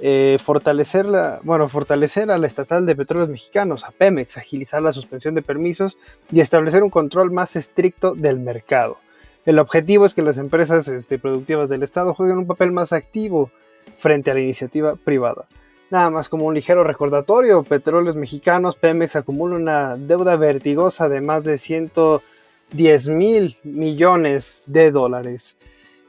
eh, 0.00 0.38
fortalecer, 0.42 1.06
bueno, 1.42 1.68
fortalecer 1.68 2.30
a 2.30 2.38
la 2.38 2.46
estatal 2.46 2.84
de 2.84 2.96
petróleos 2.96 3.30
mexicanos, 3.30 3.84
a 3.84 3.92
Pemex, 3.92 4.36
agilizar 4.36 4.82
la 4.82 4.92
suspensión 4.92 5.34
de 5.34 5.42
permisos 5.42 5.96
y 6.30 6.40
establecer 6.40 6.82
un 6.82 6.90
control 6.90 7.30
más 7.30 7.56
estricto 7.56 8.14
del 8.14 8.38
mercado. 8.38 8.98
El 9.46 9.58
objetivo 9.58 10.04
es 10.04 10.12
que 10.12 10.22
las 10.22 10.38
empresas 10.38 10.88
este, 10.88 11.18
productivas 11.18 11.68
del 11.68 11.82
Estado 11.82 12.12
jueguen 12.14 12.38
un 12.38 12.46
papel 12.46 12.72
más 12.72 12.92
activo 12.92 13.50
frente 13.96 14.30
a 14.30 14.34
la 14.34 14.40
iniciativa 14.40 14.96
privada. 14.96 15.46
Nada 15.90 16.10
más 16.10 16.28
como 16.28 16.46
un 16.46 16.54
ligero 16.54 16.82
recordatorio, 16.82 17.62
Petróleos 17.62 18.16
Mexicanos, 18.16 18.74
Pemex 18.74 19.14
acumula 19.14 19.54
una 19.54 19.96
deuda 19.96 20.36
vertigosa 20.36 21.08
de 21.08 21.20
más 21.20 21.44
de 21.44 21.58
110 21.58 23.08
mil 23.08 23.56
millones 23.62 24.64
de 24.66 24.90
dólares. 24.90 25.56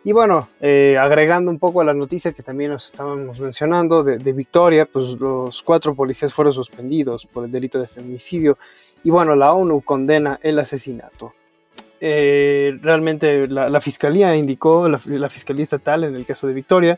Y 0.08 0.14
bueno, 0.14 0.48
eh, 0.62 0.96
agregando 0.98 1.52
un 1.52 1.60
poco 1.60 1.82
a 1.82 1.84
la 1.84 1.94
noticia 1.94 2.32
que 2.32 2.42
también 2.42 2.72
nos 2.72 2.86
estábamos 2.86 3.42
mencionando 3.42 4.06
de, 4.06 4.32
Victoria, 4.32 4.86
pues 4.86 5.20
los 5.20 5.62
cuatro 5.62 5.94
policías 5.96 6.34
fueron 6.34 6.54
suspendidos 6.54 7.26
por 7.26 7.44
el 7.44 7.52
delito 7.52 7.78
de 7.78 7.90
feminicidio. 7.90 8.58
Y 9.04 9.10
bueno, 9.10 9.36
la 9.36 9.52
ONU 9.52 9.82
condena 9.82 10.40
el 10.42 10.60
asesinato. 10.60 11.34
Eh, 12.00 12.80
realmente 12.82 13.50
la, 13.50 13.82
fiscalía 13.82 14.34
indicó, 14.34 14.88
la, 14.88 15.30
fiscalía 15.30 15.64
estatal 15.64 16.06
en 16.06 16.16
el 16.16 16.26
caso 16.26 16.48
de 16.48 16.54
Victoria, 16.54 16.98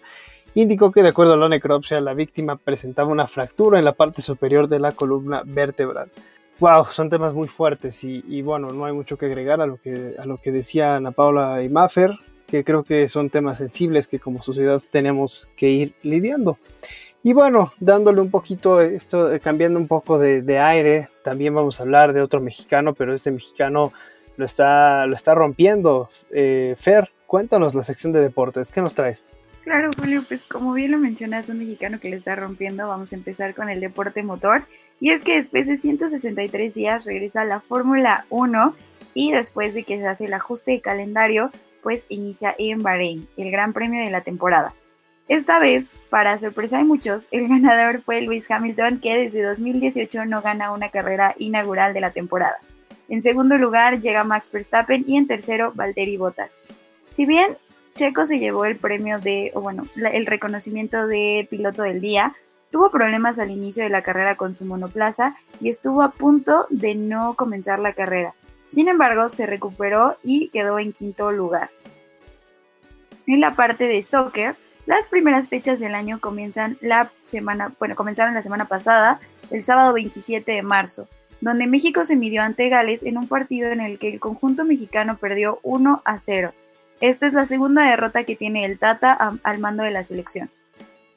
indicó 0.53 0.91
que 0.91 1.01
de 1.01 1.09
acuerdo 1.09 1.33
a 1.33 1.37
la 1.37 1.49
necropsia 1.49 1.99
la 2.01 2.13
víctima 2.13 2.57
presentaba 2.57 3.09
una 3.09 3.25
fractura 3.25 3.79
en 3.79 3.85
la 3.85 3.93
parte 3.93 4.21
superior 4.21 4.67
de 4.67 4.81
la 4.81 4.91
columna 4.91 5.41
vertebral. 5.43 6.11
Wow, 6.59 6.85
son 6.91 7.09
temas 7.09 7.33
muy 7.33 7.47
fuertes 7.47 8.03
y, 8.03 8.41
bueno, 8.43 8.69
no 8.69 8.85
hay 8.85 8.93
mucho 8.93 9.17
que 9.17 9.25
agregar 9.25 9.61
a 9.61 9.65
lo 9.65 9.77
que, 9.77 10.13
a 10.19 10.25
lo 10.25 10.37
que 10.37 10.51
decía 10.51 10.97
Ana 10.97 11.09
Paula 11.09 11.63
y 11.63 11.69
Maffer, 11.69 12.11
que 12.49 12.63
creo 12.63 12.83
que 12.83 13.07
son 13.09 13.29
temas 13.29 13.59
sensibles 13.59 14.07
que 14.07 14.19
como 14.19 14.41
sociedad 14.41 14.81
tenemos 14.91 15.47
que 15.55 15.69
ir 15.69 15.93
lidiando. 16.03 16.57
Y 17.21 17.33
bueno, 17.33 17.73
dándole 17.79 18.21
un 18.21 18.31
poquito, 18.31 18.79
esto, 18.81 19.29
cambiando 19.41 19.77
un 19.77 19.87
poco 19.87 20.17
de, 20.19 20.41
de 20.41 20.59
aire, 20.59 21.09
también 21.23 21.53
vamos 21.53 21.79
a 21.79 21.83
hablar 21.83 22.13
de 22.13 22.21
otro 22.21 22.39
mexicano, 22.39 22.93
pero 22.93 23.13
este 23.13 23.31
mexicano 23.31 23.91
lo 24.37 24.45
está, 24.45 25.05
lo 25.05 25.15
está 25.15 25.35
rompiendo. 25.35 26.09
Eh, 26.31 26.75
Fer, 26.77 27.11
cuéntanos 27.27 27.75
la 27.75 27.83
sección 27.83 28.13
de 28.13 28.21
deportes, 28.21 28.71
¿qué 28.71 28.81
nos 28.81 28.93
traes? 28.93 29.27
Claro, 29.65 29.89
Julio, 29.99 30.23
pues 30.27 30.45
como 30.45 30.73
bien 30.73 30.91
lo 30.91 30.97
mencionas, 30.97 31.49
un 31.49 31.59
mexicano 31.59 31.99
que 31.99 32.09
le 32.09 32.15
está 32.15 32.35
rompiendo, 32.35 32.87
vamos 32.87 33.11
a 33.11 33.17
empezar 33.17 33.53
con 33.53 33.69
el 33.69 33.81
deporte 33.81 34.23
motor. 34.23 34.63
Y 35.01 35.11
es 35.11 35.23
que 35.23 35.35
después 35.35 35.67
de 35.67 35.77
163 35.77 36.73
días 36.73 37.05
regresa 37.05 37.43
la 37.43 37.59
Fórmula 37.59 38.25
1 38.29 38.75
y 39.13 39.31
después 39.31 39.73
de 39.73 39.83
que 39.83 39.97
se 39.97 40.07
hace 40.07 40.25
el 40.25 40.33
ajuste 40.33 40.71
de 40.71 40.81
calendario, 40.81 41.51
pues 41.81 42.05
inicia 42.09 42.55
en 42.57 42.81
Bahrein, 42.81 43.27
el 43.37 43.51
gran 43.51 43.73
premio 43.73 44.03
de 44.03 44.11
la 44.11 44.21
temporada. 44.21 44.73
Esta 45.27 45.59
vez, 45.59 46.01
para 46.09 46.37
sorpresa 46.39 46.77
de 46.77 46.85
muchos, 46.85 47.27
el 47.31 47.47
ganador 47.49 48.01
fue 48.01 48.21
Lewis 48.21 48.49
Hamilton, 48.49 48.99
que 48.99 49.15
desde 49.15 49.43
2018 49.43 50.25
no 50.25 50.41
gana 50.41 50.71
una 50.71 50.89
carrera 50.89 51.35
inaugural 51.37 51.93
de 51.93 52.01
la 52.01 52.11
temporada. 52.11 52.57
En 53.09 53.21
segundo 53.21 53.57
lugar 53.57 54.01
llega 54.01 54.23
Max 54.23 54.51
Verstappen 54.51 55.03
y 55.07 55.17
en 55.17 55.27
tercero 55.27 55.71
Valtteri 55.75 56.17
Bottas. 56.17 56.61
Si 57.09 57.25
bien 57.25 57.57
Checo 57.91 58.25
se 58.25 58.39
llevó 58.39 58.65
el 58.65 58.77
premio 58.77 59.19
de, 59.19 59.51
o 59.55 59.61
bueno, 59.61 59.83
el 60.11 60.25
reconocimiento 60.25 61.07
de 61.07 61.47
piloto 61.49 61.83
del 61.83 62.01
día, 62.01 62.35
tuvo 62.71 62.91
problemas 62.91 63.39
al 63.39 63.51
inicio 63.51 63.83
de 63.83 63.89
la 63.89 64.03
carrera 64.03 64.35
con 64.35 64.53
su 64.53 64.65
monoplaza 64.65 65.35
y 65.59 65.69
estuvo 65.69 66.01
a 66.01 66.11
punto 66.11 66.67
de 66.69 66.95
no 66.95 67.35
comenzar 67.35 67.79
la 67.79 67.93
carrera. 67.93 68.35
Sin 68.69 68.87
embargo, 68.87 69.29
se 69.29 69.47
recuperó 69.47 70.17
y 70.23 70.49
quedó 70.49 70.77
en 70.77 70.93
quinto 70.93 71.31
lugar. 71.31 71.71
En 73.25 73.41
la 73.41 73.55
parte 73.55 73.87
de 73.87 74.03
soccer, 74.03 74.55
las 74.85 75.07
primeras 75.07 75.49
fechas 75.49 75.79
del 75.79 75.95
año 75.95 76.19
comienzan 76.21 76.77
la 76.79 77.11
semana, 77.23 77.73
bueno, 77.79 77.95
comenzaron 77.95 78.35
la 78.35 78.43
semana 78.43 78.65
pasada, 78.65 79.19
el 79.49 79.65
sábado 79.65 79.91
27 79.93 80.51
de 80.51 80.61
marzo, 80.61 81.07
donde 81.41 81.65
México 81.65 82.05
se 82.05 82.15
midió 82.15 82.43
ante 82.43 82.69
Gales 82.69 83.01
en 83.01 83.17
un 83.17 83.27
partido 83.27 83.71
en 83.71 83.81
el 83.81 83.97
que 83.97 84.09
el 84.09 84.19
conjunto 84.19 84.65
mexicano 84.65 85.17
perdió 85.17 85.59
1 85.63 86.03
a 86.05 86.19
0. 86.19 86.53
Esta 87.01 87.25
es 87.25 87.33
la 87.33 87.47
segunda 87.47 87.89
derrota 87.89 88.23
que 88.23 88.35
tiene 88.35 88.65
el 88.65 88.77
Tata 88.77 89.17
al 89.41 89.59
mando 89.59 89.81
de 89.81 89.91
la 89.91 90.03
selección. 90.03 90.51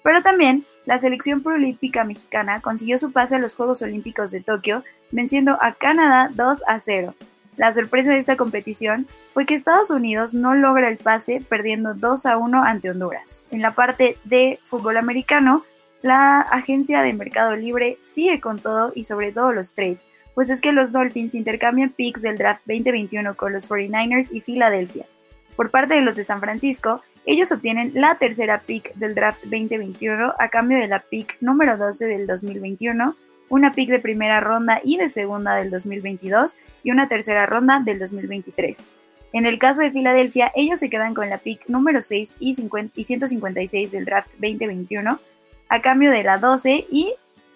Pero 0.03 0.23
también 0.23 0.65
la 0.87 0.97
selección 0.97 1.43
proolímpica 1.43 2.05
mexicana 2.05 2.63
consiguió 2.63 2.99
su 2.99 3.13
pase 3.13 3.35
a 3.35 3.39
los 3.39 3.55
Juegos 3.55 3.83
Olímpicos 3.83 4.31
de 4.31 4.41
Tokio, 4.41 4.85
venciendo 5.11 5.59
a 5.61 5.75
Canadá 5.75 6.31
2 6.35 6.63
a 6.67 6.81
0. 6.81 7.15
La 7.57 7.73
sorpresa 7.73 8.13
de 8.13 8.19
esta 8.19 8.37
competición 8.37 9.07
fue 9.33 9.45
que 9.45 9.55
Estados 9.55 9.91
Unidos 9.91 10.33
no 10.33 10.55
logra 10.55 10.89
el 10.89 10.97
pase, 10.97 11.45
perdiendo 11.47 11.95
2 11.95 12.27
a 12.27 12.39
1 12.39 12.65
ante 12.65 12.91
Honduras. 12.91 13.47
En 13.51 13.61
la 13.61 13.75
parte 13.75 14.17
de 14.25 14.59
fútbol 14.65 14.97
americano, 14.97 15.65
la 16.01 16.41
agencia 16.41 17.03
de 17.03 17.13
mercado 17.13 17.55
libre 17.55 17.99
sigue 18.01 18.41
con 18.41 18.59
todo 18.59 18.93
y 18.95 19.05
sobre 19.05 19.33
todo 19.33 19.53
los 19.53 19.75
trades, 19.75 20.09
pues 20.35 20.51
es 20.51 20.61
que 20.61 20.73
los 20.73 20.93
Dolphins 20.93 21.35
intercambian 21.35 21.91
picks 21.91 22.23
del 22.23 22.39
draft 22.39 22.63
2021 22.67 23.37
con 23.37 23.53
los 23.53 23.71
49ers 23.71 24.29
y 24.33 24.41
Filadelfia. 24.41 25.07
Por 25.55 25.71
parte 25.71 25.95
de 25.95 26.01
los 26.01 26.17
de 26.17 26.25
San 26.25 26.41
Francisco, 26.41 27.03
ellos 27.25 27.53
obtienen 27.53 27.93
la 27.95 28.17
tercera 28.17 28.63
pick 28.63 28.95
del 28.95 29.15
draft 29.15 29.45
2021 29.45 30.35
a 30.39 30.49
cambio 30.49 30.79
de 30.79 30.89
la 30.89 31.01
pick 31.01 31.37
número 31.41 31.77
12 31.77 32.07
del 32.07 32.27
2021, 32.27 33.15
una 33.53 33.73
pick 33.73 33.91
de 33.91 33.99
primera 33.99 34.41
ronda 34.41 34.81
y 34.83 34.97
de 34.97 35.11
segunda 35.11 35.55
del 35.57 35.71
2022 35.71 36.57
y 36.83 36.91
una 36.91 37.07
tercera 37.07 37.45
ronda 37.45 37.81
del 37.81 37.99
2023. 37.99 38.95
En 39.35 39.45
el 39.45 39.59
caso 39.59 39.83
de 39.83 39.91
Filadelfia, 39.91 40.51
ellos 40.55 40.79
se 40.79 40.89
quedan 40.89 41.13
con 41.13 41.29
la 41.29 41.37
pick 41.37 41.69
número 41.69 42.01
6 42.01 42.37
y, 42.39 42.55
156 42.55 43.93
del 43.93 44.07
draft 44.07 44.31
2021 44.39 45.21
a 45.69 45.83
cambio 45.83 46.11
de 46.11 46.25
la 46.25 46.39
12 46.39 46.87
y, 46.91 47.15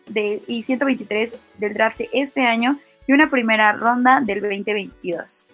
de, 0.08 0.42
y 0.46 0.64
123 0.64 1.34
del 1.56 1.72
draft 1.72 1.96
de 1.96 2.10
este 2.12 2.42
año 2.42 2.78
y 3.06 3.14
una 3.14 3.30
primera 3.30 3.72
ronda 3.72 4.20
del 4.20 4.42
2022. 4.42 5.48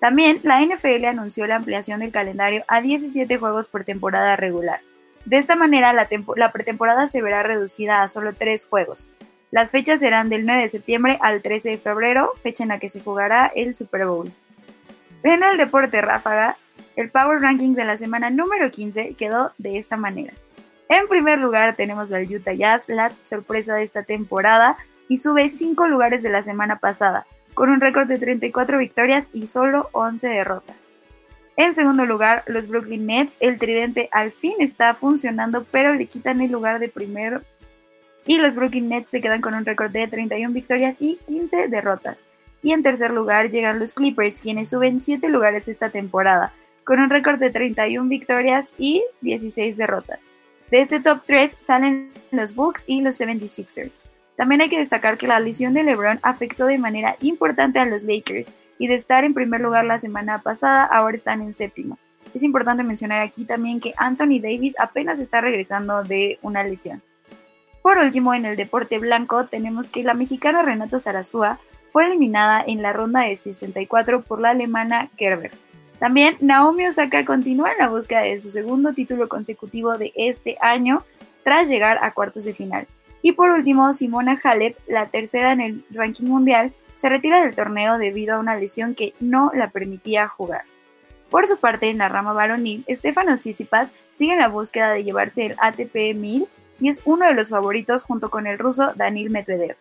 También 0.00 0.40
la 0.42 0.60
NFL 0.60 1.04
anunció 1.04 1.46
la 1.46 1.54
ampliación 1.54 2.00
del 2.00 2.10
calendario 2.10 2.64
a 2.66 2.80
17 2.80 3.38
juegos 3.38 3.68
por 3.68 3.84
temporada 3.84 4.34
regular. 4.34 4.80
De 5.24 5.38
esta 5.38 5.54
manera, 5.54 5.92
la, 5.92 6.52
pretemporada 6.52 7.06
se 7.06 7.22
verá 7.22 7.44
reducida 7.44 8.02
a 8.02 8.08
solo 8.08 8.34
3 8.34 8.66
juegos. 8.66 9.12
Las 9.50 9.70
fechas 9.70 10.00
serán 10.00 10.28
del 10.28 10.46
9 10.46 10.62
de 10.62 10.68
septiembre 10.68 11.18
al 11.20 11.42
13 11.42 11.70
de 11.70 11.78
febrero, 11.78 12.32
fecha 12.42 12.64
en 12.64 12.70
la 12.70 12.78
que 12.78 12.88
se 12.88 13.00
jugará 13.00 13.50
el 13.54 13.74
Super 13.74 14.06
Bowl. 14.06 14.32
En 15.22 15.42
el 15.42 15.56
deporte 15.56 16.00
ráfaga, 16.02 16.56
el 16.96 17.10
Power 17.10 17.40
Ranking 17.40 17.74
de 17.74 17.84
la 17.84 17.96
semana 17.96 18.30
número 18.30 18.70
15 18.70 19.14
quedó 19.14 19.52
de 19.58 19.78
esta 19.78 19.96
manera. 19.96 20.34
En 20.88 21.08
primer 21.08 21.38
lugar 21.38 21.76
tenemos 21.76 22.12
al 22.12 22.24
Utah 22.24 22.52
Jazz, 22.52 22.82
la 22.86 23.12
sorpresa 23.22 23.74
de 23.74 23.84
esta 23.84 24.02
temporada, 24.02 24.76
y 25.08 25.18
sube 25.18 25.48
5 25.48 25.86
lugares 25.88 26.22
de 26.22 26.30
la 26.30 26.42
semana 26.42 26.78
pasada, 26.78 27.26
con 27.54 27.70
un 27.70 27.80
récord 27.80 28.06
de 28.06 28.18
34 28.18 28.78
victorias 28.78 29.30
y 29.32 29.46
solo 29.46 29.88
11 29.92 30.28
derrotas. 30.28 30.96
En 31.56 31.72
segundo 31.72 32.04
lugar, 32.04 32.42
los 32.46 32.66
Brooklyn 32.66 33.06
Nets, 33.06 33.36
el 33.38 33.58
tridente 33.58 34.08
al 34.12 34.32
fin 34.32 34.54
está 34.58 34.94
funcionando, 34.94 35.64
pero 35.70 35.94
le 35.94 36.06
quitan 36.06 36.40
el 36.40 36.50
lugar 36.50 36.80
de 36.80 36.88
primero. 36.88 37.42
Y 38.26 38.38
los 38.38 38.54
Brooklyn 38.54 38.88
Nets 38.88 39.10
se 39.10 39.20
quedan 39.20 39.40
con 39.40 39.54
un 39.54 39.66
récord 39.66 39.90
de 39.90 40.08
31 40.08 40.54
victorias 40.54 40.96
y 40.98 41.18
15 41.26 41.68
derrotas. 41.68 42.24
Y 42.62 42.72
en 42.72 42.82
tercer 42.82 43.10
lugar 43.10 43.50
llegan 43.50 43.78
los 43.78 43.92
Clippers, 43.92 44.40
quienes 44.40 44.70
suben 44.70 45.00
7 45.00 45.28
lugares 45.28 45.68
esta 45.68 45.90
temporada, 45.90 46.52
con 46.84 47.00
un 47.00 47.10
récord 47.10 47.38
de 47.38 47.50
31 47.50 48.08
victorias 48.08 48.72
y 48.78 49.04
16 49.20 49.76
derrotas. 49.76 50.20
De 50.70 50.80
este 50.80 51.00
top 51.00 51.20
3 51.26 51.58
salen 51.60 52.10
los 52.30 52.54
Bucks 52.54 52.84
y 52.86 53.02
los 53.02 53.20
76ers. 53.20 54.08
También 54.36 54.62
hay 54.62 54.68
que 54.68 54.78
destacar 54.78 55.18
que 55.18 55.28
la 55.28 55.38
lesión 55.38 55.72
de 55.72 55.84
LeBron 55.84 56.18
afectó 56.22 56.66
de 56.66 56.78
manera 56.78 57.16
importante 57.20 57.78
a 57.78 57.84
los 57.84 58.02
Lakers 58.02 58.50
y 58.78 58.88
de 58.88 58.94
estar 58.94 59.24
en 59.24 59.34
primer 59.34 59.60
lugar 59.60 59.84
la 59.84 59.98
semana 59.98 60.40
pasada, 60.42 60.84
ahora 60.84 61.16
están 61.16 61.42
en 61.42 61.54
séptimo. 61.54 61.98
Es 62.34 62.42
importante 62.42 62.82
mencionar 62.82 63.20
aquí 63.20 63.44
también 63.44 63.78
que 63.78 63.92
Anthony 63.96 64.40
Davis 64.40 64.74
apenas 64.78 65.20
está 65.20 65.40
regresando 65.40 66.02
de 66.02 66.38
una 66.42 66.64
lesión. 66.64 67.02
Por 67.84 67.98
último, 67.98 68.32
en 68.32 68.46
el 68.46 68.56
deporte 68.56 68.98
blanco 68.98 69.44
tenemos 69.44 69.90
que 69.90 70.02
la 70.02 70.14
mexicana 70.14 70.62
Renata 70.62 71.00
Zarazúa 71.00 71.58
fue 71.90 72.06
eliminada 72.06 72.64
en 72.66 72.80
la 72.80 72.94
ronda 72.94 73.20
de 73.20 73.36
64 73.36 74.22
por 74.22 74.40
la 74.40 74.52
alemana 74.52 75.10
Kerber. 75.18 75.50
También 75.98 76.38
Naomi 76.40 76.86
Osaka 76.86 77.26
continúa 77.26 77.72
en 77.72 77.78
la 77.80 77.90
búsqueda 77.90 78.22
de 78.22 78.40
su 78.40 78.48
segundo 78.48 78.94
título 78.94 79.28
consecutivo 79.28 79.98
de 79.98 80.14
este 80.16 80.56
año 80.62 81.04
tras 81.42 81.68
llegar 81.68 82.02
a 82.02 82.14
cuartos 82.14 82.44
de 82.44 82.54
final. 82.54 82.86
Y 83.20 83.32
por 83.32 83.50
último, 83.50 83.92
Simona 83.92 84.40
Halep, 84.42 84.78
la 84.86 85.10
tercera 85.10 85.52
en 85.52 85.60
el 85.60 85.84
ranking 85.90 86.24
mundial, 86.24 86.72
se 86.94 87.10
retira 87.10 87.42
del 87.42 87.54
torneo 87.54 87.98
debido 87.98 88.36
a 88.36 88.38
una 88.38 88.56
lesión 88.56 88.94
que 88.94 89.12
no 89.20 89.52
la 89.54 89.68
permitía 89.68 90.26
jugar. 90.26 90.62
Por 91.28 91.46
su 91.46 91.58
parte, 91.58 91.90
en 91.90 91.98
la 91.98 92.08
rama 92.08 92.32
varonil, 92.32 92.86
Stefano 92.88 93.34
Tsitsipas 93.34 93.92
sigue 94.08 94.32
en 94.32 94.38
la 94.38 94.48
búsqueda 94.48 94.90
de 94.90 95.04
llevarse 95.04 95.44
el 95.44 95.56
ATP 95.58 96.16
1000 96.16 96.48
y 96.80 96.88
es 96.88 97.02
uno 97.04 97.26
de 97.26 97.34
los 97.34 97.50
favoritos 97.50 98.04
junto 98.04 98.30
con 98.30 98.46
el 98.46 98.58
ruso 98.58 98.92
Danil 98.96 99.30
Medvedev. 99.30 99.76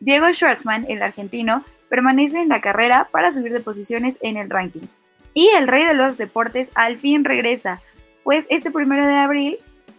Diego 0.00 0.32
Schwartzman, 0.32 0.86
el 0.88 1.02
argentino, 1.02 1.64
permanece 1.88 2.40
en 2.40 2.48
la 2.48 2.60
carrera 2.60 3.08
para 3.10 3.32
subir 3.32 3.52
de 3.52 3.60
posiciones 3.60 4.18
en 4.20 4.36
el 4.36 4.50
ranking. 4.50 4.86
Y 5.34 5.48
el 5.56 5.68
rey 5.68 5.84
de 5.84 5.94
los 5.94 6.16
deportes 6.18 6.70
al 6.74 6.98
fin 6.98 7.24
regresa, 7.24 7.80
pues 8.24 8.44
este 8.48 8.70
primero 8.70 9.06
de 9.06 9.14
abril 9.14 9.58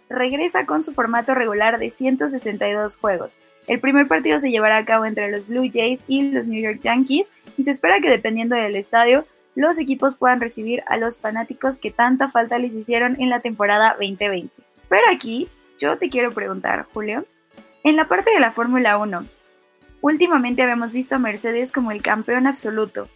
regresa 0.09 0.65
con 0.65 0.83
su 0.83 0.93
formato 0.93 1.35
regular 1.35 1.79
de 1.79 1.89
162 1.89 2.95
juegos. 2.97 3.39
El 3.67 3.79
primer 3.79 4.07
partido 4.07 4.39
se 4.39 4.49
llevará 4.49 4.77
a 4.77 4.85
cabo 4.85 5.05
entre 5.05 5.29
los 5.29 5.47
Blue 5.47 5.69
Jays 5.71 6.03
y 6.07 6.31
los 6.31 6.47
New 6.47 6.61
York 6.61 6.79
Yankees 6.83 7.31
y 7.57 7.63
se 7.63 7.71
espera 7.71 7.99
que 7.99 8.09
dependiendo 8.09 8.55
del 8.55 8.75
estadio, 8.75 9.25
los 9.55 9.77
equipos 9.79 10.15
puedan 10.15 10.39
recibir 10.39 10.83
a 10.87 10.97
los 10.97 11.19
fanáticos 11.19 11.79
que 11.79 11.91
tanta 11.91 12.29
falta 12.29 12.59
les 12.59 12.75
hicieron 12.75 13.19
en 13.19 13.29
la 13.29 13.41
temporada 13.41 13.95
2020. 13.99 14.51
Pero 14.87 15.03
aquí 15.11 15.49
yo 15.77 15.97
te 15.97 16.09
quiero 16.09 16.31
preguntar, 16.31 16.87
Julio, 16.93 17.25
en 17.83 17.95
la 17.95 18.07
parte 18.07 18.31
de 18.31 18.39
la 18.39 18.51
Fórmula 18.51 18.97
1, 18.97 19.25
últimamente 20.01 20.61
habíamos 20.61 20.93
visto 20.93 21.15
a 21.15 21.19
Mercedes 21.19 21.71
como 21.71 21.91
el 21.91 22.01
campeón 22.01 22.47
absoluto. 22.47 23.07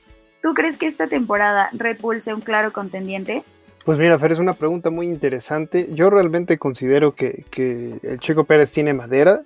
¿Tú 0.42 0.54
crees 0.54 0.78
que 0.78 0.88
esta 0.88 1.08
temporada 1.08 1.70
Red 1.74 2.00
Bull 2.02 2.22
sea 2.22 2.36
un 2.36 2.42
claro 2.42 2.74
contendiente? 2.74 3.44
Pues 3.86 3.98
mira, 3.98 4.18
Fer, 4.20 4.32
es 4.32 4.40
una 4.40 4.54
pregunta 4.54 4.90
muy 4.90 5.08
interesante. 5.08 5.88
Yo 5.94 6.10
realmente 6.10 6.58
considero 6.58 7.14
que, 7.14 7.46
el 8.04 8.20
Checo 8.20 8.44
Pérez 8.44 8.72
tiene 8.72 8.94
madera. 8.94 9.42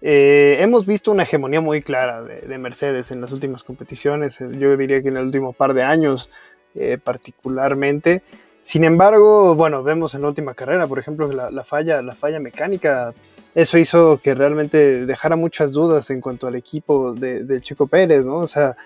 Eh, 0.00 0.56
hemos 0.60 0.84
visto 0.84 1.10
una 1.10 1.22
hegemonía 1.22 1.60
muy 1.60 1.80
clara 1.80 2.22
de, 2.22 2.58
Mercedes 2.58 3.10
en 3.10 3.20
las 3.20 3.32
últimas 3.32 3.62
competiciones, 3.62 4.38
yo 4.58 4.76
diría 4.76 5.00
que 5.00 5.08
en 5.08 5.16
el 5.16 5.26
último 5.26 5.52
par 5.52 5.74
de 5.74 5.84
años 5.84 6.28
eh, 6.74 6.98
particularmente. 7.02 8.22
Sin 8.62 8.84
embargo, 8.84 9.56
bueno, 9.56 9.82
vemos 9.82 10.14
en 10.14 10.22
la 10.22 10.28
última 10.28 10.54
carrera, 10.54 10.86
por 10.86 10.98
ejemplo, 10.98 11.26
la, 11.32 11.64
falla, 11.64 12.00
la 12.00 12.12
falla 12.12 12.38
mecánica, 12.38 13.12
eso 13.54 13.76
hizo 13.76 14.20
que 14.22 14.34
realmente 14.34 15.04
dejara 15.04 15.34
muchas 15.34 15.72
dudas 15.72 16.10
en 16.10 16.20
cuanto 16.20 16.46
al 16.46 16.54
equipo 16.54 17.12
de, 17.12 17.44
del 17.44 17.60
Checo 17.60 17.88
Pérez, 17.88 18.24
¿no? 18.24 18.36
O 18.38 18.46
sea, 18.46 18.76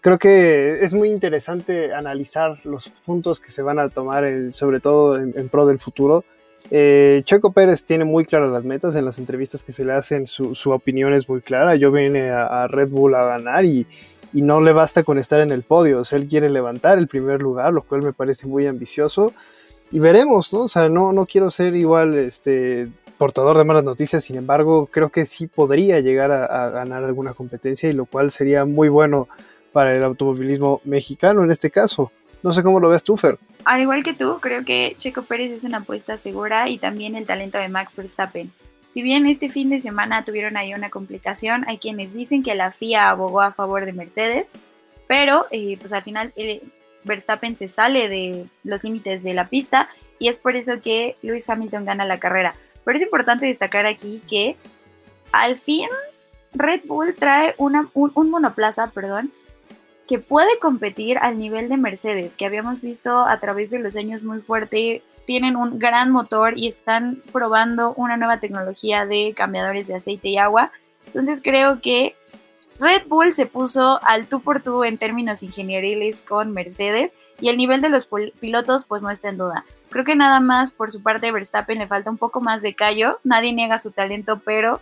creo 0.00 0.18
que 0.18 0.84
es 0.84 0.94
muy 0.94 1.10
interesante 1.10 1.92
analizar 1.92 2.60
los 2.64 2.88
puntos 2.88 3.40
que 3.40 3.50
se 3.50 3.62
van 3.62 3.80
a 3.80 3.88
tomar, 3.88 4.24
sobre 4.52 4.78
todo 4.78 5.18
en, 5.18 5.48
pro 5.48 5.66
del 5.66 5.80
futuro. 5.80 6.24
Eh, 6.70 7.22
Checo 7.24 7.52
Pérez 7.52 7.84
tiene 7.84 8.04
muy 8.04 8.24
claras 8.24 8.50
las 8.50 8.62
metas 8.62 8.94
en 8.94 9.04
las 9.04 9.18
entrevistas 9.18 9.64
que 9.64 9.72
se 9.72 9.84
le 9.84 9.92
hacen, 9.92 10.26
su, 10.26 10.70
opinión 10.70 11.12
es 11.12 11.28
muy 11.28 11.40
clara. 11.40 11.74
Yo 11.74 11.90
vine 11.90 12.30
a, 12.30 12.68
Red 12.68 12.90
Bull 12.90 13.16
a 13.16 13.24
ganar 13.24 13.64
y, 13.64 13.84
y, 14.36 14.42
no 14.42 14.60
le 14.60 14.72
basta 14.72 15.02
con 15.02 15.18
estar 15.18 15.40
en 15.40 15.50
el 15.50 15.62
podio, 15.62 16.00
o 16.00 16.04
sea, 16.04 16.18
él 16.18 16.28
quiere 16.28 16.50
levantar 16.50 16.98
el 16.98 17.08
primer 17.08 17.42
lugar, 17.42 17.72
lo 17.72 17.82
cual 17.82 18.02
me 18.02 18.12
parece 18.12 18.46
muy 18.46 18.66
ambicioso. 18.66 19.32
y 19.90 19.98
veremos, 19.98 20.52
¿no? 20.52 20.62
O 20.62 20.68
sea, 20.68 20.88
no, 20.88 21.12
no 21.12 21.26
quiero 21.26 21.50
ser 21.50 21.76
igual 21.76 22.16
este 22.16 22.88
portador 23.16 23.56
de 23.56 23.64
malas 23.64 23.84
noticias, 23.84 24.24
sin 24.24 24.36
embargo, 24.36 24.86
creo 24.86 25.08
que 25.08 25.24
sí 25.26 25.46
podría 25.46 26.00
llegar 26.00 26.32
a, 26.32 26.70
ganar 26.70 27.04
alguna 27.04 27.32
competencia 27.32 27.88
y 27.88 27.92
lo 27.92 28.06
cual 28.06 28.30
sería 28.30 28.64
muy 28.64 28.88
bueno 28.88 29.28
para 29.72 29.94
el 29.94 30.02
automovilismo 30.02 30.80
mexicano 30.84 31.42
en 31.44 31.50
este 31.50 31.70
caso. 31.70 32.12
No 32.42 32.52
sé 32.52 32.62
cómo 32.62 32.80
lo 32.80 32.88
ves 32.88 33.02
tú, 33.02 33.16
Fer. 33.16 33.38
Al 33.64 33.80
igual 33.80 34.04
que 34.04 34.14
tú, 34.14 34.38
creo 34.40 34.64
que 34.64 34.94
Checo 34.98 35.22
Pérez 35.22 35.50
es 35.50 35.64
una 35.64 35.78
apuesta 35.78 36.16
segura 36.16 36.68
y 36.68 36.78
también 36.78 37.16
el 37.16 37.26
talento 37.26 37.58
de 37.58 37.68
Max 37.68 37.96
Verstappen. 37.96 38.52
Si 38.86 39.02
bien 39.02 39.26
este 39.26 39.48
fin 39.48 39.70
de 39.70 39.80
semana 39.80 40.24
tuvieron 40.24 40.56
ahí 40.56 40.72
una 40.72 40.90
complicación, 40.90 41.64
hay 41.68 41.78
quienes 41.78 42.14
dicen 42.14 42.42
que 42.42 42.54
la 42.54 42.72
FIA 42.72 43.10
abogó 43.10 43.40
a 43.40 43.52
favor 43.52 43.84
de 43.84 43.92
Mercedes, 43.92 44.50
pero 45.06 45.46
eh, 45.50 45.76
pues 45.78 45.92
al 45.92 46.02
final 46.02 46.32
eh, 46.36 46.62
Verstappen 47.04 47.56
se 47.56 47.68
sale 47.68 48.08
de 48.08 48.46
los 48.64 48.82
límites 48.84 49.22
de 49.22 49.34
la 49.34 49.48
pista 49.48 49.88
y 50.18 50.28
es 50.28 50.36
por 50.36 50.56
eso 50.56 50.80
que 50.80 51.16
Lewis 51.22 51.48
Hamilton 51.48 51.84
gana 51.84 52.04
la 52.04 52.18
carrera. 52.18 52.54
Pero 52.84 52.98
es 52.98 53.04
importante 53.04 53.46
destacar 53.46 53.86
aquí 53.86 54.20
que 54.28 54.56
al 55.32 55.58
fin 55.58 55.88
Red 56.54 56.82
Bull 56.84 57.14
trae 57.14 57.54
una, 57.58 57.90
un, 57.94 58.30
monoplaza, 58.30 58.88
perdón, 58.88 59.32
que 60.08 60.18
puede 60.18 60.58
competir 60.58 61.18
al 61.18 61.38
nivel 61.38 61.68
de 61.68 61.76
Mercedes, 61.76 62.36
que 62.36 62.46
habíamos 62.46 62.80
visto 62.80 63.20
a 63.20 63.38
través 63.40 63.70
de 63.70 63.78
los 63.78 63.96
años 63.96 64.22
muy 64.22 64.40
fuerte. 64.40 65.02
Tienen 65.26 65.56
un 65.56 65.78
gran 65.78 66.10
motor 66.10 66.56
y 66.56 66.68
están 66.68 67.22
probando 67.32 67.92
una 67.94 68.16
nueva 68.16 68.40
tecnología 68.40 69.06
de 69.06 69.34
cambiadores 69.36 69.88
de 69.88 69.96
aceite 69.96 70.28
y 70.28 70.38
agua. 70.38 70.72
Entonces 71.06 71.40
creo 71.42 71.80
que 71.80 72.14
Red 72.78 73.06
Bull 73.06 73.32
se 73.32 73.46
puso 73.46 73.98
al 74.04 74.26
tú 74.26 74.40
por 74.40 74.62
tú 74.62 74.84
en 74.84 74.98
términos 74.98 75.42
ingenieriles 75.42 76.22
con 76.22 76.52
Mercedes 76.52 77.12
y 77.40 77.48
el 77.48 77.56
nivel 77.56 77.80
de 77.80 77.88
los 77.88 78.08
pilotos 78.40 78.84
pues 78.84 79.02
no 79.02 79.10
está 79.10 79.30
en 79.30 79.38
duda. 79.38 79.64
Creo 79.88 80.04
que 80.04 80.14
nada 80.14 80.40
más 80.40 80.70
por 80.70 80.92
su 80.92 81.02
parte 81.02 81.32
Verstappen 81.32 81.78
le 81.78 81.86
falta 81.86 82.10
un 82.10 82.18
poco 82.18 82.40
más 82.40 82.62
de 82.62 82.74
callo, 82.74 83.18
nadie 83.24 83.52
niega 83.52 83.78
su 83.78 83.92
talento, 83.92 84.40
pero 84.44 84.80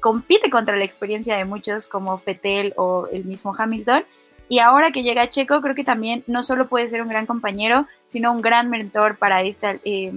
compite 0.00 0.50
contra 0.50 0.76
la 0.76 0.84
experiencia 0.84 1.36
de 1.36 1.44
muchos 1.44 1.88
como 1.88 2.18
Fettel 2.18 2.72
o 2.76 3.08
el 3.10 3.24
mismo 3.24 3.54
Hamilton. 3.56 4.04
Y 4.48 4.58
ahora 4.58 4.92
que 4.92 5.02
llega 5.02 5.28
Checo, 5.28 5.60
creo 5.60 5.74
que 5.74 5.84
también 5.84 6.22
no 6.26 6.42
solo 6.42 6.68
puede 6.68 6.88
ser 6.88 7.02
un 7.02 7.08
gran 7.08 7.26
compañero, 7.26 7.86
sino 8.06 8.32
un 8.32 8.42
gran 8.42 8.70
mentor 8.70 9.16
para, 9.16 9.42
esta, 9.42 9.76
eh, 9.84 10.12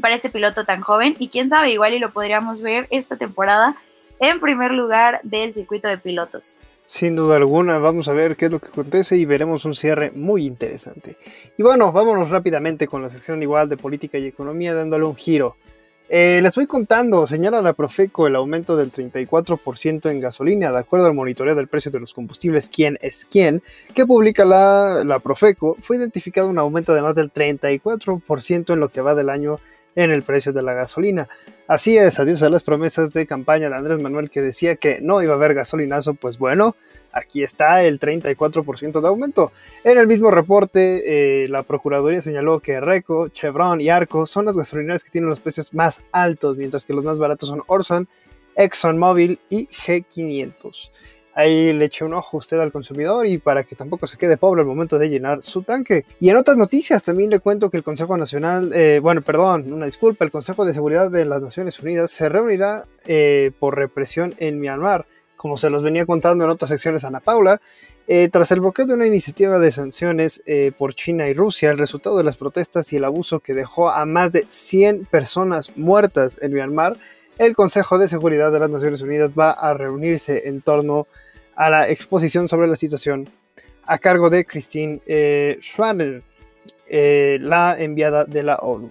para 0.00 0.14
este 0.14 0.30
piloto 0.30 0.64
tan 0.64 0.80
joven. 0.80 1.16
Y 1.18 1.28
quién 1.28 1.48
sabe, 1.48 1.72
igual 1.72 1.94
y 1.94 1.98
lo 1.98 2.10
podríamos 2.10 2.62
ver 2.62 2.86
esta 2.90 3.16
temporada 3.16 3.76
en 4.20 4.38
primer 4.38 4.72
lugar 4.72 5.20
del 5.24 5.52
circuito 5.52 5.88
de 5.88 5.98
pilotos. 5.98 6.56
Sin 6.86 7.16
duda 7.16 7.36
alguna, 7.36 7.78
vamos 7.78 8.08
a 8.08 8.12
ver 8.12 8.36
qué 8.36 8.46
es 8.46 8.52
lo 8.52 8.60
que 8.60 8.68
acontece 8.68 9.16
y 9.16 9.24
veremos 9.24 9.64
un 9.64 9.74
cierre 9.74 10.10
muy 10.14 10.46
interesante. 10.46 11.16
Y 11.56 11.62
bueno, 11.62 11.90
vámonos 11.90 12.28
rápidamente 12.28 12.86
con 12.86 13.02
la 13.02 13.10
sección 13.10 13.42
igual 13.42 13.68
de 13.68 13.76
política 13.76 14.18
y 14.18 14.26
economía 14.26 14.74
dándole 14.74 15.06
un 15.06 15.16
giro. 15.16 15.56
Eh, 16.14 16.40
les 16.42 16.54
voy 16.54 16.66
contando, 16.66 17.26
señala 17.26 17.62
la 17.62 17.72
Profeco 17.72 18.26
el 18.26 18.36
aumento 18.36 18.76
del 18.76 18.92
34% 18.92 20.10
en 20.10 20.20
gasolina, 20.20 20.70
de 20.70 20.78
acuerdo 20.78 21.06
al 21.06 21.14
monitoreo 21.14 21.54
del 21.54 21.68
precio 21.68 21.90
de 21.90 22.00
los 22.00 22.12
combustibles, 22.12 22.68
quién 22.68 22.98
es 23.00 23.24
quién, 23.24 23.62
que 23.94 24.04
publica 24.04 24.44
la, 24.44 25.04
la 25.06 25.20
Profeco, 25.20 25.74
fue 25.80 25.96
identificado 25.96 26.48
un 26.48 26.58
aumento 26.58 26.92
de 26.92 27.00
más 27.00 27.14
del 27.14 27.32
34% 27.32 28.74
en 28.74 28.80
lo 28.80 28.90
que 28.90 29.00
va 29.00 29.14
del 29.14 29.30
año 29.30 29.58
en 29.94 30.10
el 30.10 30.22
precio 30.22 30.52
de 30.52 30.62
la 30.62 30.72
gasolina. 30.72 31.28
Así 31.66 31.96
es, 31.96 32.18
adiós 32.18 32.42
a 32.42 32.50
las 32.50 32.62
promesas 32.62 33.12
de 33.12 33.26
campaña 33.26 33.68
de 33.68 33.76
Andrés 33.76 34.00
Manuel 34.00 34.30
que 34.30 34.42
decía 34.42 34.76
que 34.76 35.00
no 35.00 35.22
iba 35.22 35.32
a 35.32 35.36
haber 35.36 35.54
gasolinazo, 35.54 36.14
pues 36.14 36.38
bueno, 36.38 36.76
aquí 37.12 37.42
está 37.42 37.84
el 37.84 38.00
34% 38.00 39.00
de 39.00 39.08
aumento. 39.08 39.52
En 39.84 39.98
el 39.98 40.06
mismo 40.06 40.30
reporte, 40.30 41.44
eh, 41.44 41.48
la 41.48 41.62
Procuraduría 41.62 42.20
señaló 42.20 42.60
que 42.60 42.80
Reco, 42.80 43.28
Chevron 43.28 43.80
y 43.80 43.88
Arco 43.88 44.26
son 44.26 44.46
las 44.46 44.56
gasolineras 44.56 45.04
que 45.04 45.10
tienen 45.10 45.28
los 45.28 45.40
precios 45.40 45.72
más 45.74 46.04
altos, 46.12 46.56
mientras 46.56 46.86
que 46.86 46.94
los 46.94 47.04
más 47.04 47.18
baratos 47.18 47.48
son 47.48 47.62
Orson, 47.66 48.08
ExxonMobil 48.56 49.38
y 49.48 49.66
G500. 49.66 50.90
Ahí 51.34 51.72
le 51.72 51.86
eche 51.86 52.04
un 52.04 52.12
ojo 52.12 52.36
usted 52.36 52.60
al 52.60 52.72
consumidor 52.72 53.26
y 53.26 53.38
para 53.38 53.64
que 53.64 53.74
tampoco 53.74 54.06
se 54.06 54.18
quede 54.18 54.36
pobre 54.36 54.60
al 54.60 54.66
momento 54.66 54.98
de 54.98 55.08
llenar 55.08 55.42
su 55.42 55.62
tanque. 55.62 56.04
Y 56.20 56.28
en 56.28 56.36
otras 56.36 56.58
noticias 56.58 57.02
también 57.02 57.30
le 57.30 57.40
cuento 57.40 57.70
que 57.70 57.78
el 57.78 57.82
Consejo 57.82 58.18
Nacional, 58.18 58.70
eh, 58.74 59.00
bueno, 59.02 59.22
perdón, 59.22 59.72
una 59.72 59.86
disculpa, 59.86 60.26
el 60.26 60.30
Consejo 60.30 60.66
de 60.66 60.74
Seguridad 60.74 61.10
de 61.10 61.24
las 61.24 61.40
Naciones 61.40 61.80
Unidas 61.80 62.10
se 62.10 62.28
reunirá 62.28 62.84
eh, 63.06 63.50
por 63.58 63.76
represión 63.76 64.34
en 64.38 64.60
Myanmar, 64.60 65.06
como 65.36 65.56
se 65.56 65.70
los 65.70 65.82
venía 65.82 66.04
contando 66.04 66.44
en 66.44 66.50
otras 66.50 66.68
secciones 66.68 67.04
Ana 67.04 67.20
Paula. 67.20 67.62
Eh, 68.08 68.28
tras 68.30 68.52
el 68.52 68.60
bloqueo 68.60 68.84
de 68.84 68.94
una 68.94 69.06
iniciativa 69.06 69.58
de 69.58 69.70
sanciones 69.70 70.42
por 70.76 70.92
China 70.92 71.28
y 71.28 71.34
Rusia, 71.34 71.70
el 71.70 71.78
resultado 71.78 72.18
de 72.18 72.24
las 72.24 72.36
protestas 72.36 72.92
y 72.92 72.96
el 72.96 73.04
abuso 73.04 73.40
que 73.40 73.54
dejó 73.54 73.88
a 73.88 74.04
más 74.04 74.32
de 74.32 74.44
100 74.46 75.06
personas 75.06 75.76
muertas 75.76 76.36
en 76.42 76.52
Myanmar, 76.52 76.96
el 77.38 77.54
Consejo 77.54 77.98
de 77.98 78.08
Seguridad 78.08 78.52
de 78.52 78.60
las 78.60 78.70
Naciones 78.70 79.00
Unidas 79.02 79.32
va 79.38 79.52
a 79.52 79.74
reunirse 79.74 80.48
en 80.48 80.60
torno 80.60 81.06
a 81.54 81.70
la 81.70 81.88
exposición 81.88 82.48
sobre 82.48 82.68
la 82.68 82.76
situación 82.76 83.28
a 83.84 83.98
cargo 83.98 84.30
de 84.30 84.44
Christine 84.44 85.00
eh, 85.06 85.58
eh, 86.88 87.38
la 87.40 87.76
enviada 87.78 88.24
de 88.24 88.42
la 88.42 88.56
ONU. 88.56 88.90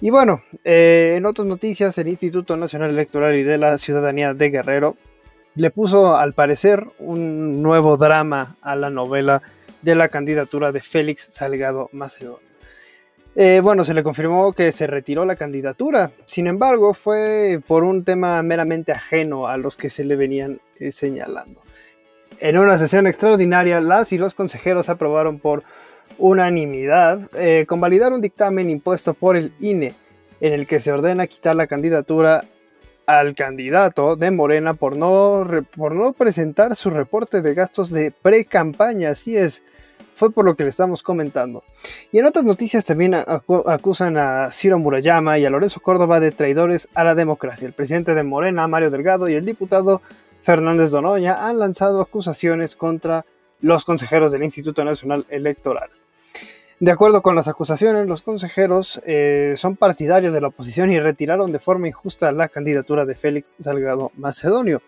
Y 0.00 0.10
bueno, 0.10 0.42
eh, 0.64 1.14
en 1.16 1.26
otras 1.26 1.46
noticias, 1.46 1.96
el 1.98 2.08
Instituto 2.08 2.56
Nacional 2.56 2.90
Electoral 2.90 3.36
y 3.36 3.42
de 3.42 3.58
la 3.58 3.78
Ciudadanía 3.78 4.34
de 4.34 4.50
Guerrero 4.50 4.96
le 5.54 5.70
puso 5.70 6.16
al 6.16 6.32
parecer 6.32 6.86
un 6.98 7.62
nuevo 7.62 7.96
drama 7.96 8.56
a 8.62 8.74
la 8.74 8.90
novela 8.90 9.42
de 9.82 9.94
la 9.94 10.08
candidatura 10.08 10.72
de 10.72 10.80
Félix 10.80 11.28
Salgado 11.30 11.88
Macedonio. 11.92 12.51
Eh, 13.34 13.60
bueno, 13.62 13.84
se 13.84 13.94
le 13.94 14.02
confirmó 14.02 14.52
que 14.52 14.72
se 14.72 14.86
retiró 14.86 15.24
la 15.24 15.36
candidatura. 15.36 16.12
Sin 16.26 16.46
embargo, 16.46 16.92
fue 16.92 17.60
por 17.66 17.82
un 17.82 18.04
tema 18.04 18.42
meramente 18.42 18.92
ajeno 18.92 19.46
a 19.46 19.56
los 19.56 19.76
que 19.76 19.88
se 19.88 20.04
le 20.04 20.16
venían 20.16 20.60
eh, 20.78 20.90
señalando. 20.90 21.62
En 22.40 22.58
una 22.58 22.76
sesión 22.76 23.06
extraordinaria, 23.06 23.80
las 23.80 24.12
y 24.12 24.18
los 24.18 24.34
consejeros 24.34 24.88
aprobaron 24.88 25.38
por 25.38 25.62
unanimidad 26.18 27.30
eh, 27.34 27.64
convalidar 27.66 28.12
un 28.12 28.20
dictamen 28.20 28.68
impuesto 28.68 29.14
por 29.14 29.36
el 29.36 29.52
INE 29.60 29.94
en 30.40 30.52
el 30.52 30.66
que 30.66 30.80
se 30.80 30.92
ordena 30.92 31.26
quitar 31.26 31.56
la 31.56 31.66
candidatura 31.66 32.44
al 33.06 33.34
candidato 33.34 34.16
de 34.16 34.30
Morena 34.30 34.74
por 34.74 34.96
no, 34.96 35.46
por 35.76 35.94
no 35.94 36.12
presentar 36.12 36.74
su 36.76 36.90
reporte 36.90 37.40
de 37.40 37.54
gastos 37.54 37.90
de 37.90 38.10
pre-campaña. 38.10 39.10
Así 39.10 39.36
es, 39.36 39.64
fue 40.14 40.30
por 40.30 40.44
lo 40.44 40.54
que 40.56 40.64
le 40.64 40.70
estamos 40.70 41.02
comentando. 41.02 41.64
Y 42.10 42.18
en 42.18 42.26
otras 42.26 42.44
noticias 42.44 42.84
también 42.84 43.14
acusan 43.14 44.16
a 44.16 44.50
Ciro 44.52 44.78
Murayama 44.78 45.38
y 45.38 45.44
a 45.44 45.50
Lorenzo 45.50 45.80
Córdoba 45.80 46.20
de 46.20 46.32
traidores 46.32 46.88
a 46.94 47.04
la 47.04 47.14
democracia. 47.14 47.66
El 47.66 47.72
presidente 47.72 48.14
de 48.14 48.22
Morena, 48.22 48.68
Mario 48.68 48.90
Delgado, 48.90 49.28
y 49.28 49.34
el 49.34 49.44
diputado 49.44 50.02
Fernández 50.42 50.90
Donoña 50.90 51.46
han 51.46 51.58
lanzado 51.58 52.00
acusaciones 52.00 52.76
contra 52.76 53.24
los 53.60 53.84
consejeros 53.84 54.32
del 54.32 54.42
Instituto 54.42 54.84
Nacional 54.84 55.24
Electoral. 55.28 55.88
De 56.80 56.90
acuerdo 56.90 57.22
con 57.22 57.36
las 57.36 57.46
acusaciones, 57.46 58.08
los 58.08 58.22
consejeros 58.22 59.00
eh, 59.06 59.54
son 59.56 59.76
partidarios 59.76 60.34
de 60.34 60.40
la 60.40 60.48
oposición 60.48 60.90
y 60.90 60.98
retiraron 60.98 61.52
de 61.52 61.60
forma 61.60 61.86
injusta 61.86 62.32
la 62.32 62.48
candidatura 62.48 63.06
de 63.06 63.14
Félix 63.14 63.56
Salgado 63.60 64.10
Macedonio. 64.16 64.82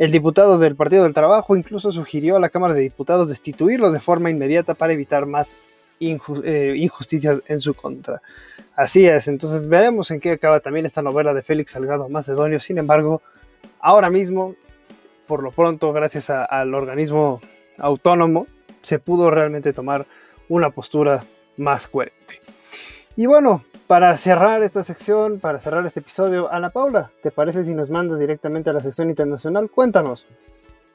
El 0.00 0.12
diputado 0.12 0.58
del 0.58 0.76
Partido 0.76 1.02
del 1.04 1.12
Trabajo 1.12 1.54
incluso 1.54 1.92
sugirió 1.92 2.36
a 2.36 2.40
la 2.40 2.48
Cámara 2.48 2.72
de 2.72 2.80
Diputados 2.80 3.28
destituirlo 3.28 3.92
de 3.92 4.00
forma 4.00 4.30
inmediata 4.30 4.72
para 4.72 4.94
evitar 4.94 5.26
más 5.26 5.58
eh, 6.00 6.72
injusticias 6.74 7.42
en 7.46 7.60
su 7.60 7.74
contra. 7.74 8.22
Así 8.74 9.06
es, 9.06 9.28
entonces 9.28 9.68
veremos 9.68 10.10
en 10.10 10.18
qué 10.18 10.30
acaba 10.30 10.60
también 10.60 10.86
esta 10.86 11.02
novela 11.02 11.34
de 11.34 11.42
Félix 11.42 11.72
Salgado 11.72 12.08
Macedonio. 12.08 12.58
Sin 12.60 12.78
embargo, 12.78 13.20
ahora 13.78 14.08
mismo, 14.08 14.54
por 15.26 15.42
lo 15.42 15.50
pronto, 15.50 15.92
gracias 15.92 16.30
al 16.30 16.72
organismo 16.72 17.42
autónomo, 17.76 18.46
se 18.80 19.00
pudo 19.00 19.30
realmente 19.30 19.74
tomar 19.74 20.06
una 20.48 20.70
postura 20.70 21.26
más 21.58 21.88
coherente. 21.88 22.40
Y 23.16 23.26
bueno, 23.26 23.66
para 23.90 24.16
cerrar 24.16 24.62
esta 24.62 24.84
sección, 24.84 25.40
para 25.40 25.58
cerrar 25.58 25.84
este 25.84 25.98
episodio, 25.98 26.48
Ana 26.52 26.70
Paula, 26.70 27.10
¿te 27.24 27.32
parece 27.32 27.64
si 27.64 27.74
nos 27.74 27.90
mandas 27.90 28.20
directamente 28.20 28.70
a 28.70 28.72
la 28.72 28.78
sección 28.78 29.10
internacional? 29.10 29.68
Cuéntanos. 29.68 30.28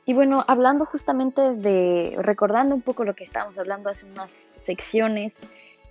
Y 0.06 0.14
bueno, 0.14 0.46
hablando 0.48 0.86
justamente 0.86 1.42
de, 1.56 2.16
recordando 2.20 2.74
un 2.74 2.82
poco 2.82 3.04
lo 3.04 3.14
que 3.14 3.26
estábamos 3.26 3.58
hablando 3.58 3.90
hace 3.90 4.06
unas 4.06 4.54
secciones, 4.56 5.42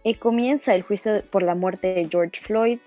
eh, 0.05 0.14
comienza 0.14 0.75
el 0.75 0.81
juicio 0.81 1.23
por 1.31 1.43
la 1.43 1.55
muerte 1.55 1.88
de 1.88 2.09
George 2.11 2.40
Floyd. 2.40 2.79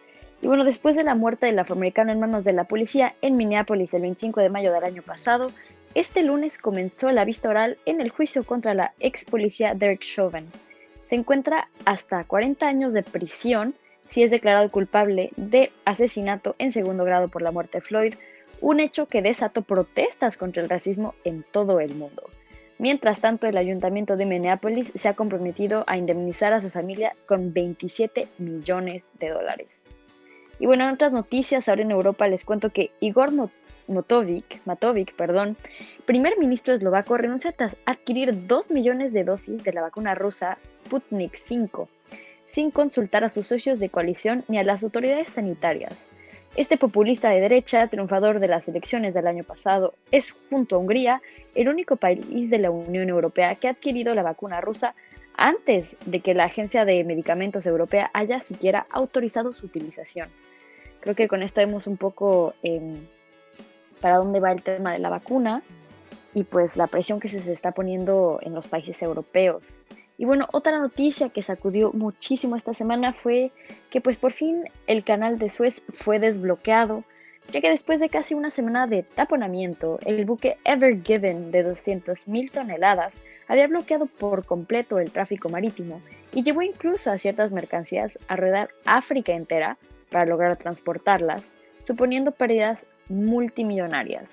Y 0.42 0.48
bueno, 0.48 0.64
después 0.64 0.96
de 0.96 1.04
la 1.04 1.14
muerte 1.14 1.46
del 1.46 1.60
afroamericano 1.60 2.12
en 2.12 2.20
manos 2.20 2.44
de 2.44 2.54
la 2.54 2.64
policía 2.64 3.14
en 3.22 3.36
Minneapolis 3.36 3.94
el 3.94 4.02
25 4.02 4.40
de 4.40 4.50
mayo 4.50 4.74
del 4.74 4.84
año 4.84 5.04
pasado, 5.04 5.52
este 5.94 6.24
lunes 6.24 6.58
comenzó 6.58 7.12
la 7.12 7.24
vista 7.24 7.50
oral 7.50 7.78
en 7.86 8.02
el 8.02 8.10
juicio 8.10 8.44
contra 8.44 8.74
la 8.74 8.94
ex 9.00 9.26
policía 9.26 9.76
Derek 9.76 10.02
Chauvin. 10.02 10.48
Se 11.06 11.14
encuentra 11.14 11.70
hasta 11.86 12.24
40 12.24 12.66
años 12.66 12.94
de 12.94 13.04
prisión 13.04 13.76
si 14.08 14.24
es 14.24 14.32
declarado 14.32 14.72
culpable 14.72 15.32
de 15.36 15.72
asesinato 15.86 16.56
en 16.60 16.72
segundo 16.72 17.04
grado 17.04 17.28
por 17.28 17.41
la 17.41 17.52
muerte 17.52 17.80
de 17.80 17.84
Floyd, 17.84 18.15
un 18.62 18.80
hecho 18.80 19.08
que 19.08 19.22
desató 19.22 19.62
protestas 19.62 20.38
contra 20.38 20.62
el 20.62 20.70
racismo 20.70 21.13
en 21.24 21.43
todo 21.43 21.80
el 21.80 21.96
mundo. 21.96 22.30
Mientras 22.80 23.22
tanto, 23.22 23.48
el 23.48 23.58
ayuntamiento 23.58 24.17
de 24.17 24.26
Minneapolis 24.26 24.91
se 24.93 25.08
ha 25.08 25.15
comprometido 25.15 25.84
a 25.88 25.98
indemnizar 25.98 26.54
a 26.54 26.62
su 26.62 26.70
familia 26.70 27.15
con 27.26 27.52
27 27.54 28.28
millones 28.38 29.06
de 29.20 29.30
dólares. 29.30 29.86
Y 30.60 30.65
bueno, 30.67 30.88
en 30.88 30.93
otras 30.93 31.12
noticias, 31.12 31.70
ahora 31.70 31.82
en 31.82 31.91
Europa 31.91 32.28
les 32.28 32.46
cuento 32.46 32.72
que 32.72 32.91
Igor 33.00 33.32
Motovic, 33.88 34.62
Matovic, 34.65 35.15
perdón, 35.15 35.58
primer 36.06 36.38
ministro 36.38 36.74
eslovaco, 36.74 37.17
renuncia 37.17 37.52
tras 37.52 37.78
adquirir 37.86 38.48
2 38.48 38.72
millones 38.72 39.13
de 39.13 39.24
dosis 39.24 39.63
de 39.63 39.74
la 39.74 39.82
vacuna 39.82 40.13
rusa 40.13 40.58
Sputnik 40.65 41.36
5, 41.36 41.89
sin 42.48 42.72
consultar 42.72 43.24
a 43.24 43.30
sus 43.30 43.48
socios 43.48 43.80
de 43.80 43.90
coalición 43.90 44.44
ni 44.48 44.58
a 44.58 44.64
las 44.64 44.84
autoridades 44.84 45.32
sanitarias. 45.32 46.06
Este 46.56 46.78
populista 46.78 47.30
de 47.30 47.40
derecha, 47.40 47.88
triunfador 47.88 48.40
de 48.40 48.48
las 48.48 48.68
elecciones 48.68 49.14
del 49.14 49.28
año 49.28 49.44
pasado, 49.44 49.94
es, 50.12 50.34
junto 50.50 50.76
a 50.76 50.80
Hungría, 50.80 51.22
el 51.54 51.70
único 51.70 51.98
país 51.98 52.50
de 52.50 52.58
la 52.58 52.72
Unión 52.72 53.10
Europea 53.10 53.56
que 53.56 53.68
ha 53.68 53.72
adquirido 53.72 54.16
la 54.16 54.24
vacuna 54.24 54.60
rusa 54.60 54.96
antes 55.36 55.98
de 56.06 56.20
que 56.20 56.34
la 56.34 56.46
Agencia 56.46 56.84
de 56.84 57.04
Medicamentos 57.04 57.68
Europea 57.68 58.10
haya 58.14 58.42
siquiera 58.42 58.88
autorizado 58.90 59.54
su 59.54 59.68
utilización. 59.68 60.30
Creo 61.00 61.16
que 61.16 61.28
con 61.28 61.44
esto 61.44 61.62
vemos 61.62 61.86
un 61.86 61.98
poco 61.98 62.56
em, 62.64 62.96
para 64.02 64.18
dónde 64.18 64.40
va 64.40 64.52
el 64.52 64.64
tema 64.64 64.94
de 64.94 65.00
la 65.00 65.10
vacuna 65.10 65.62
y 66.34 66.44
pues 66.44 66.76
la 66.76 66.88
presión 66.88 67.20
que 67.20 67.30
se 67.30 67.52
está 67.52 67.72
poniendo 67.72 68.40
en 68.42 68.54
los 68.56 68.68
países 68.68 69.02
europeos. 69.02 69.78
Y 70.18 70.26
bueno, 70.26 70.48
otra 70.52 70.80
noticia 70.80 71.30
que 71.30 71.44
sacudió 71.44 71.92
muchísimo 71.94 72.56
esta 72.56 72.74
semana 72.74 73.14
fue 73.14 73.52
que 73.92 74.02
pues 74.02 74.18
por 74.18 74.32
fin 74.34 74.64
el 74.88 75.04
canal 75.04 75.38
de 75.38 75.50
Suez 75.52 75.84
fue 75.94 76.20
desbloqueado, 76.20 77.04
ya 77.52 77.62
que 77.62 77.70
después 77.70 78.00
de 78.00 78.10
casi 78.10 78.34
una 78.34 78.50
semana 78.50 78.88
de 78.88 79.04
taponamiento, 79.04 80.00
el 80.06 80.26
buque 80.26 80.58
Ever 80.66 81.02
Given 81.04 81.52
de 81.52 81.66
200.000 81.66 82.52
toneladas 82.52 83.16
había 83.48 83.68
bloqueado 83.68 84.08
por 84.08 84.46
completo 84.46 85.00
el 85.00 85.12
tráfico 85.12 85.50
marítimo 85.50 86.02
y 86.34 86.44
llevó 86.44 86.64
incluso 86.64 87.12
a 87.12 87.18
ciertas 87.18 87.52
mercancías 87.52 88.20
a 88.28 88.36
rodar 88.36 88.70
África 88.86 89.34
entera 89.34 89.78
para 90.10 90.26
lograr 90.26 90.58
transportarlas, 90.58 91.52
suponiendo 91.84 92.32
pérdidas 92.32 92.86
multimillonarias. 93.08 94.30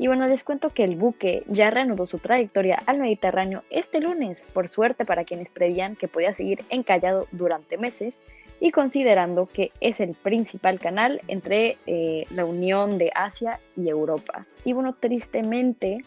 Y 0.00 0.06
bueno, 0.06 0.28
les 0.28 0.44
cuento 0.44 0.70
que 0.70 0.84
el 0.84 0.94
buque 0.94 1.42
ya 1.48 1.70
reanudó 1.70 2.06
su 2.06 2.18
trayectoria 2.18 2.78
al 2.86 2.98
Mediterráneo 2.98 3.64
este 3.68 4.00
lunes, 4.00 4.46
por 4.54 4.68
suerte 4.68 5.04
para 5.04 5.24
quienes 5.24 5.50
prevían 5.50 5.96
que 5.96 6.06
podía 6.06 6.32
seguir 6.32 6.60
encallado 6.70 7.26
durante 7.32 7.76
meses 7.76 8.22
y 8.60 8.70
considerando 8.70 9.46
que 9.46 9.72
es 9.80 9.98
el 9.98 10.14
principal 10.14 10.78
canal 10.78 11.20
entre 11.26 11.78
eh, 11.86 12.26
la 12.30 12.44
unión 12.44 12.96
de 12.96 13.10
Asia 13.12 13.58
y 13.76 13.88
Europa. 13.88 14.46
Y 14.64 14.72
bueno, 14.72 14.94
tristemente 14.94 16.04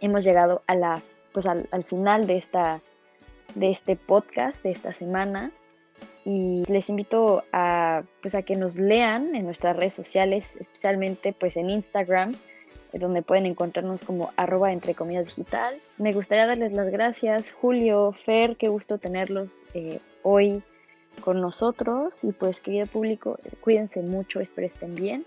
hemos 0.00 0.24
llegado 0.24 0.62
a 0.66 0.74
la, 0.74 1.00
pues 1.32 1.46
al, 1.46 1.84
final 1.84 2.26
de, 2.26 2.36
esta, 2.36 2.80
de 3.54 3.70
este 3.70 3.94
podcast 3.94 4.64
de 4.64 4.72
esta 4.72 4.92
semana 4.92 5.52
y 6.24 6.64
les 6.68 6.90
invito 6.90 7.44
a, 7.52 8.02
pues 8.22 8.34
a 8.34 8.42
que 8.42 8.56
nos 8.56 8.76
lean 8.76 9.36
en 9.36 9.44
nuestras 9.44 9.76
redes 9.76 9.94
sociales, 9.94 10.56
especialmente 10.56 11.32
pues 11.32 11.56
en 11.56 11.70
Instagram 11.70 12.32
donde 12.92 13.22
pueden 13.22 13.46
encontrarnos 13.46 14.02
como 14.02 14.32
arroba 14.36 14.72
entre 14.72 14.94
comillas 14.94 15.26
digital. 15.26 15.74
Me 15.98 16.12
gustaría 16.12 16.46
darles 16.46 16.72
las 16.72 16.90
gracias, 16.90 17.52
Julio, 17.52 18.14
Fer, 18.24 18.56
qué 18.56 18.68
gusto 18.68 18.98
tenerlos 18.98 19.64
eh, 19.74 20.00
hoy 20.22 20.62
con 21.20 21.40
nosotros 21.40 22.22
y 22.24 22.32
pues 22.32 22.60
querido 22.60 22.86
público, 22.86 23.38
cuídense 23.60 24.02
mucho, 24.02 24.40
espero 24.40 24.66
estén 24.66 24.94
bien. 24.94 25.26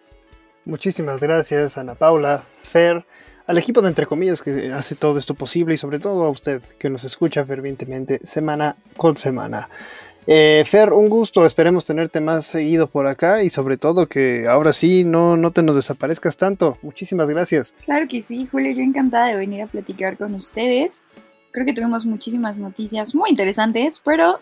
Muchísimas 0.66 1.22
gracias 1.22 1.78
Ana 1.78 1.96
Paula, 1.96 2.44
Fer, 2.62 3.04
al 3.48 3.58
equipo 3.58 3.82
de 3.82 3.90
Entre 3.90 4.06
Comillas 4.06 4.42
que 4.42 4.72
hace 4.72 4.96
todo 4.96 5.18
esto 5.18 5.34
posible 5.34 5.74
y 5.74 5.78
sobre 5.78 6.00
todo 6.00 6.26
a 6.26 6.30
usted 6.30 6.62
que 6.80 6.90
nos 6.90 7.04
escucha 7.04 7.44
fervientemente 7.46 8.20
semana 8.24 8.76
con 8.96 9.18
semana. 9.18 9.70
Eh, 10.28 10.64
Fer, 10.66 10.94
un 10.94 11.10
gusto, 11.10 11.46
esperemos 11.46 11.86
tenerte 11.86 12.22
más 12.22 12.46
seguido 12.46 12.88
por 12.88 13.08
acá 13.08 13.44
y 13.44 13.50
sobre 13.50 13.78
todo 13.78 14.08
que 14.08 14.48
ahora 14.48 14.72
sí 14.72 15.04
no, 15.04 15.36
no 15.36 15.52
te 15.52 15.64
nos 15.64 15.76
desaparezcas 15.76 16.38
tanto. 16.38 16.78
Muchísimas 16.82 17.30
gracias. 17.30 17.74
Claro 17.86 18.08
que 18.08 18.22
sí, 18.22 18.48
Julio, 18.52 18.72
yo 18.72 18.82
encantada 18.82 19.28
de 19.28 19.36
venir 19.36 19.64
a 19.64 19.68
platicar 19.68 20.18
con 20.18 20.36
ustedes. 20.36 21.04
Creo 21.52 21.66
que 21.66 21.74
tuvimos 21.74 22.06
muchísimas 22.06 22.60
noticias 22.60 23.16
muy 23.16 23.32
interesantes, 23.32 24.00
pero 24.04 24.40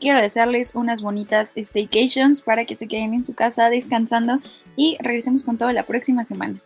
quiero 0.00 0.20
desearles 0.20 0.74
unas 0.74 1.02
bonitas 1.02 1.52
staycations 1.56 2.40
para 2.40 2.64
que 2.64 2.74
se 2.74 2.88
queden 2.88 3.14
en 3.14 3.24
su 3.24 3.34
casa 3.34 3.70
descansando 3.70 4.40
y 4.76 4.96
regresemos 5.00 5.44
con 5.44 5.58
todo 5.58 5.70
la 5.72 5.82
próxima 5.82 6.24
semana. 6.24 6.60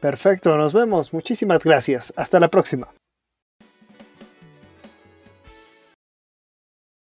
Perfecto, 0.00 0.56
nos 0.56 0.74
vemos. 0.74 1.12
Muchísimas 1.12 1.64
gracias. 1.64 2.12
Hasta 2.16 2.40
la 2.40 2.48
próxima. 2.48 2.88